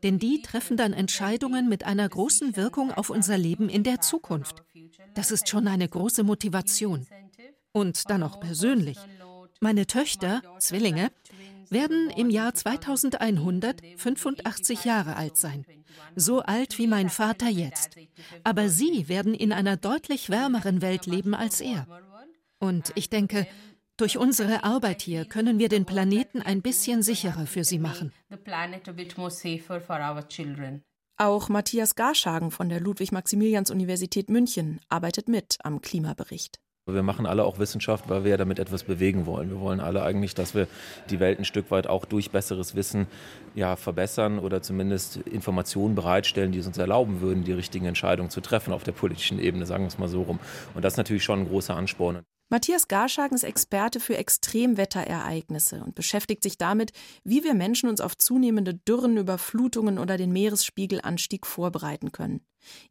Denn 0.03 0.19
die 0.19 0.41
treffen 0.41 0.77
dann 0.77 0.93
Entscheidungen 0.93 1.69
mit 1.69 1.85
einer 1.85 2.07
großen 2.07 2.55
Wirkung 2.55 2.91
auf 2.91 3.09
unser 3.09 3.37
Leben 3.37 3.69
in 3.69 3.83
der 3.83 4.01
Zukunft. 4.01 4.63
Das 5.15 5.31
ist 5.31 5.49
schon 5.49 5.67
eine 5.67 5.87
große 5.87 6.23
Motivation. 6.23 7.07
Und 7.71 8.09
dann 8.09 8.21
auch 8.21 8.39
persönlich. 8.39 8.97
Meine 9.59 9.85
Töchter, 9.87 10.41
Zwillinge, 10.59 11.11
werden 11.71 12.09
im 12.09 12.29
Jahr 12.29 12.53
2100 12.53 13.81
85 13.97 14.85
Jahre 14.85 15.15
alt 15.15 15.37
sein. 15.37 15.65
So 16.15 16.41
alt 16.41 16.77
wie 16.77 16.87
mein 16.87 17.09
Vater 17.09 17.49
jetzt. 17.49 17.95
Aber 18.43 18.69
sie 18.69 19.07
werden 19.07 19.33
in 19.33 19.53
einer 19.53 19.77
deutlich 19.77 20.29
wärmeren 20.29 20.81
Welt 20.81 21.05
leben 21.05 21.33
als 21.33 21.61
er. 21.61 21.87
Und 22.59 22.91
ich 22.95 23.09
denke, 23.09 23.47
durch 23.97 24.17
unsere 24.17 24.63
Arbeit 24.63 25.01
hier 25.01 25.25
können 25.25 25.59
wir 25.59 25.69
den 25.69 25.85
Planeten 25.85 26.41
ein 26.41 26.61
bisschen 26.61 27.03
sicherer 27.03 27.45
für 27.45 27.63
sie 27.63 27.79
machen. 27.79 28.11
Auch 31.17 31.49
Matthias 31.49 31.95
Garschagen 31.95 32.49
von 32.49 32.69
der 32.69 32.79
Ludwig-Maximilians-Universität 32.79 34.29
München 34.29 34.79
arbeitet 34.89 35.27
mit 35.27 35.57
am 35.63 35.81
Klimabericht. 35.81 36.59
Wir 36.93 37.03
machen 37.03 37.25
alle 37.25 37.43
auch 37.43 37.59
Wissenschaft, 37.59 38.09
weil 38.09 38.23
wir 38.23 38.31
ja 38.31 38.37
damit 38.37 38.59
etwas 38.59 38.83
bewegen 38.83 39.25
wollen. 39.25 39.49
Wir 39.49 39.59
wollen 39.59 39.79
alle 39.79 40.03
eigentlich, 40.03 40.33
dass 40.35 40.55
wir 40.55 40.67
die 41.09 41.19
Welt 41.19 41.39
ein 41.39 41.45
Stück 41.45 41.71
weit 41.71 41.87
auch 41.87 42.05
durch 42.05 42.31
besseres 42.31 42.75
Wissen 42.75 43.07
ja, 43.55 43.75
verbessern 43.75 44.39
oder 44.39 44.61
zumindest 44.61 45.17
Informationen 45.17 45.95
bereitstellen, 45.95 46.51
die 46.51 46.59
es 46.59 46.67
uns 46.67 46.77
erlauben 46.77 47.21
würden, 47.21 47.43
die 47.43 47.53
richtigen 47.53 47.85
Entscheidungen 47.85 48.29
zu 48.29 48.41
treffen 48.41 48.73
auf 48.73 48.83
der 48.83 48.93
politischen 48.93 49.39
Ebene, 49.39 49.65
sagen 49.65 49.83
wir 49.83 49.89
es 49.89 49.97
mal 49.97 50.09
so 50.09 50.23
rum. 50.23 50.39
Und 50.73 50.83
das 50.85 50.93
ist 50.93 50.97
natürlich 50.97 51.23
schon 51.23 51.39
ein 51.39 51.47
großer 51.47 51.75
Ansporn. 51.75 52.21
Matthias 52.51 52.89
Garschagen 52.89 53.33
ist 53.33 53.45
Experte 53.45 54.01
für 54.01 54.17
Extremwetterereignisse 54.17 55.81
und 55.85 55.95
beschäftigt 55.95 56.43
sich 56.43 56.57
damit, 56.57 56.91
wie 57.23 57.45
wir 57.45 57.53
Menschen 57.53 57.87
uns 57.87 58.01
auf 58.01 58.17
zunehmende 58.17 58.73
Dürren, 58.73 59.15
Überflutungen 59.15 59.97
oder 59.97 60.17
den 60.17 60.33
Meeresspiegelanstieg 60.33 61.47
vorbereiten 61.47 62.11
können. 62.11 62.41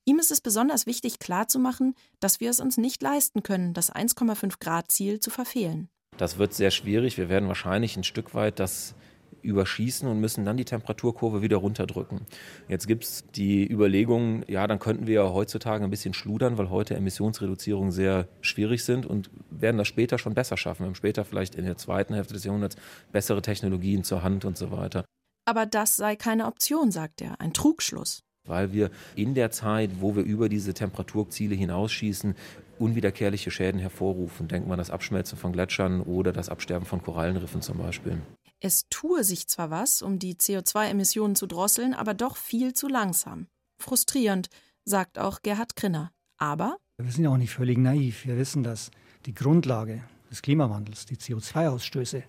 Ihm 0.05 0.19
ist 0.19 0.31
es 0.31 0.41
besonders 0.41 0.87
wichtig 0.87 1.19
klarzumachen, 1.19 1.95
dass 2.21 2.41
wir 2.41 2.51
es 2.51 2.61
uns 2.61 2.77
nicht 2.77 3.03
leisten 3.03 3.43
können, 3.43 3.75
das 3.75 3.93
1,5 3.93 4.55
Grad 4.61 4.91
Ziel 4.91 5.21
zu 5.21 5.31
verfehlen. 5.31 5.89
Das 6.17 6.39
wird 6.39 6.53
sehr 6.53 6.71
schwierig. 6.71 7.17
Wir 7.17 7.29
werden 7.29 7.49
wahrscheinlich 7.49 7.97
ein 7.97 8.05
Stück 8.05 8.35
weit 8.35 8.59
das 8.59 8.95
überschießen 9.43 10.09
und 10.09 10.21
müssen 10.21 10.45
dann 10.45 10.57
die 10.57 10.65
Temperaturkurve 10.65 11.43
wieder 11.43 11.59
runterdrücken. 11.59 12.27
Jetzt 12.69 12.87
gibt 12.87 13.05
es 13.05 13.25
die 13.35 13.67
Überlegung, 13.67 14.45
ja, 14.49 14.67
dann 14.67 14.79
könnten 14.79 15.07
wir 15.07 15.15
ja 15.15 15.33
heutzutage 15.33 15.83
ein 15.85 15.91
bisschen 15.91 16.15
schludern, 16.15 16.59
weil 16.59 16.71
heute 16.71 16.95
Emissionsreduzierungen 16.95 17.93
sehr 17.93 18.29
schwierig 18.41 18.85
sind 18.85 19.07
und 19.07 19.31
werden 19.51 19.79
das 19.79 19.89
später 19.89 20.19
schon 20.19 20.35
besser 20.35 20.57
schaffen. 20.57 20.81
Wir 20.81 20.87
haben 20.89 20.95
später 20.95 21.25
vielleicht 21.25 21.55
in 21.55 21.65
der 21.65 21.77
zweiten 21.77 22.15
Hälfte 22.15 22.35
des 22.35 22.45
Jahrhunderts 22.45 22.77
bessere 23.13 23.43
Technologien 23.43 24.05
zur 24.05 24.23
Hand 24.23 24.45
und 24.45 24.57
so 24.57 24.71
weiter. 24.71 25.05
Aber 25.47 25.67
das 25.67 25.97
sei 25.97 26.17
keine 26.17 26.47
Option, 26.47 26.91
sagt 26.91 27.23
er, 27.23 27.41
ein 27.41 27.53
Trugschluss 27.53 28.23
weil 28.51 28.73
wir 28.73 28.91
in 29.17 29.35
der 29.35 29.51
Zeit, 29.51 29.91
wo 30.01 30.15
wir 30.15 30.23
über 30.23 30.49
diese 30.49 30.75
Temperaturziele 30.75 31.55
hinausschießen, 31.55 32.35
unwiederkehrliche 32.79 33.51
Schäden 33.51 33.81
hervorrufen. 33.81 34.49
Denken 34.49 34.69
wir 34.69 34.75
an 34.75 34.79
das 34.79 34.91
Abschmelzen 34.91 35.39
von 35.39 35.53
Gletschern 35.53 36.01
oder 36.01 36.33
das 36.33 36.49
Absterben 36.49 36.87
von 36.87 37.03
Korallenriffen 37.03 37.63
zum 37.63 37.79
Beispiel. 37.79 38.21
Es 38.61 38.87
tue 38.91 39.25
sich 39.25 39.49
zwar 39.49 39.71
was, 39.71 40.03
um 40.03 40.19
die 40.19 40.35
CO2-Emissionen 40.35 41.35
zu 41.35 41.47
drosseln, 41.47 41.95
aber 41.95 42.13
doch 42.13 42.37
viel 42.37 42.75
zu 42.75 42.89
langsam. 42.89 43.47
Frustrierend, 43.79 44.49
sagt 44.85 45.19
auch 45.19 45.41
Gerhard 45.43 45.77
Krinner. 45.77 46.11
Aber 46.37 46.77
wir 46.99 47.11
sind 47.11 47.25
ja 47.25 47.31
auch 47.31 47.39
nicht 47.39 47.53
völlig 47.53 47.79
naiv. 47.79 48.27
Wir 48.27 48.37
wissen, 48.37 48.63
dass 48.63 48.91
die 49.27 49.35
Grundlage 49.35 50.03
des 50.31 50.43
Klimawandels, 50.43 51.07
die 51.07 51.17
CO2-Ausstöße, 51.17 52.23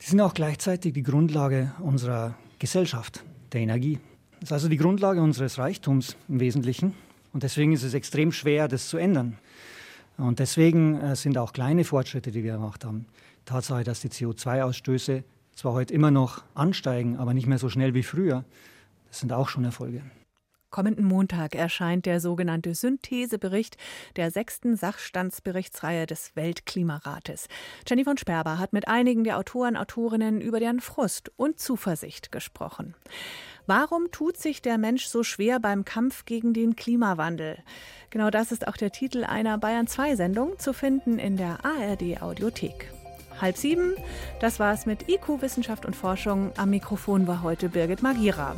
die 0.00 0.06
sind 0.06 0.20
auch 0.20 0.34
gleichzeitig 0.34 0.94
die 0.94 1.02
Grundlage 1.02 1.74
unserer 1.80 2.34
Gesellschaft, 2.58 3.24
der 3.52 3.60
Energie. 3.60 3.98
Das 4.46 4.50
ist 4.50 4.62
also 4.62 4.68
die 4.68 4.76
Grundlage 4.76 5.20
unseres 5.20 5.58
Reichtums 5.58 6.16
im 6.28 6.38
Wesentlichen. 6.38 6.94
Und 7.32 7.42
deswegen 7.42 7.72
ist 7.72 7.82
es 7.82 7.94
extrem 7.94 8.30
schwer, 8.30 8.68
das 8.68 8.88
zu 8.88 8.96
ändern. 8.96 9.38
Und 10.18 10.38
deswegen 10.38 11.00
äh, 11.00 11.16
sind 11.16 11.36
auch 11.36 11.52
kleine 11.52 11.82
Fortschritte, 11.82 12.30
die 12.30 12.44
wir 12.44 12.52
gemacht 12.52 12.84
haben. 12.84 13.06
Tatsache, 13.44 13.82
dass 13.82 14.02
die 14.02 14.08
CO2-Ausstöße 14.08 15.24
zwar 15.56 15.72
heute 15.72 15.92
immer 15.92 16.12
noch 16.12 16.44
ansteigen, 16.54 17.16
aber 17.16 17.34
nicht 17.34 17.48
mehr 17.48 17.58
so 17.58 17.68
schnell 17.68 17.92
wie 17.94 18.04
früher. 18.04 18.44
Das 19.08 19.18
sind 19.18 19.32
auch 19.32 19.48
schon 19.48 19.64
Erfolge. 19.64 20.02
Kommenden 20.70 21.06
Montag 21.06 21.56
erscheint 21.56 22.06
der 22.06 22.20
sogenannte 22.20 22.76
Synthesebericht 22.76 23.76
der 24.14 24.30
sechsten 24.30 24.76
Sachstandsberichtsreihe 24.76 26.06
des 26.06 26.36
Weltklimarates. 26.36 27.48
Jenny 27.88 28.04
von 28.04 28.16
Sperber 28.16 28.60
hat 28.60 28.72
mit 28.72 28.86
einigen 28.86 29.24
der 29.24 29.38
Autoren, 29.38 29.76
Autorinnen 29.76 30.40
über 30.40 30.60
deren 30.60 30.80
Frust 30.80 31.32
und 31.36 31.58
Zuversicht 31.58 32.30
gesprochen. 32.30 32.94
Warum 33.68 34.12
tut 34.12 34.36
sich 34.36 34.62
der 34.62 34.78
Mensch 34.78 35.06
so 35.06 35.24
schwer 35.24 35.58
beim 35.58 35.84
Kampf 35.84 36.24
gegen 36.24 36.54
den 36.54 36.76
Klimawandel? 36.76 37.58
Genau 38.10 38.30
das 38.30 38.52
ist 38.52 38.68
auch 38.68 38.76
der 38.76 38.92
Titel 38.92 39.24
einer 39.24 39.58
Bayern 39.58 39.88
2 39.88 40.14
Sendung 40.14 40.56
zu 40.60 40.72
finden 40.72 41.18
in 41.18 41.36
der 41.36 41.64
ARD 41.64 42.22
Audiothek. 42.22 42.92
Halb 43.40 43.56
sieben, 43.56 43.94
das 44.40 44.60
war's 44.60 44.86
mit 44.86 45.08
IQ 45.08 45.42
Wissenschaft 45.42 45.84
und 45.84 45.96
Forschung. 45.96 46.52
Am 46.56 46.70
Mikrofon 46.70 47.26
war 47.26 47.42
heute 47.42 47.68
Birgit 47.68 48.02
Magira. 48.02 48.54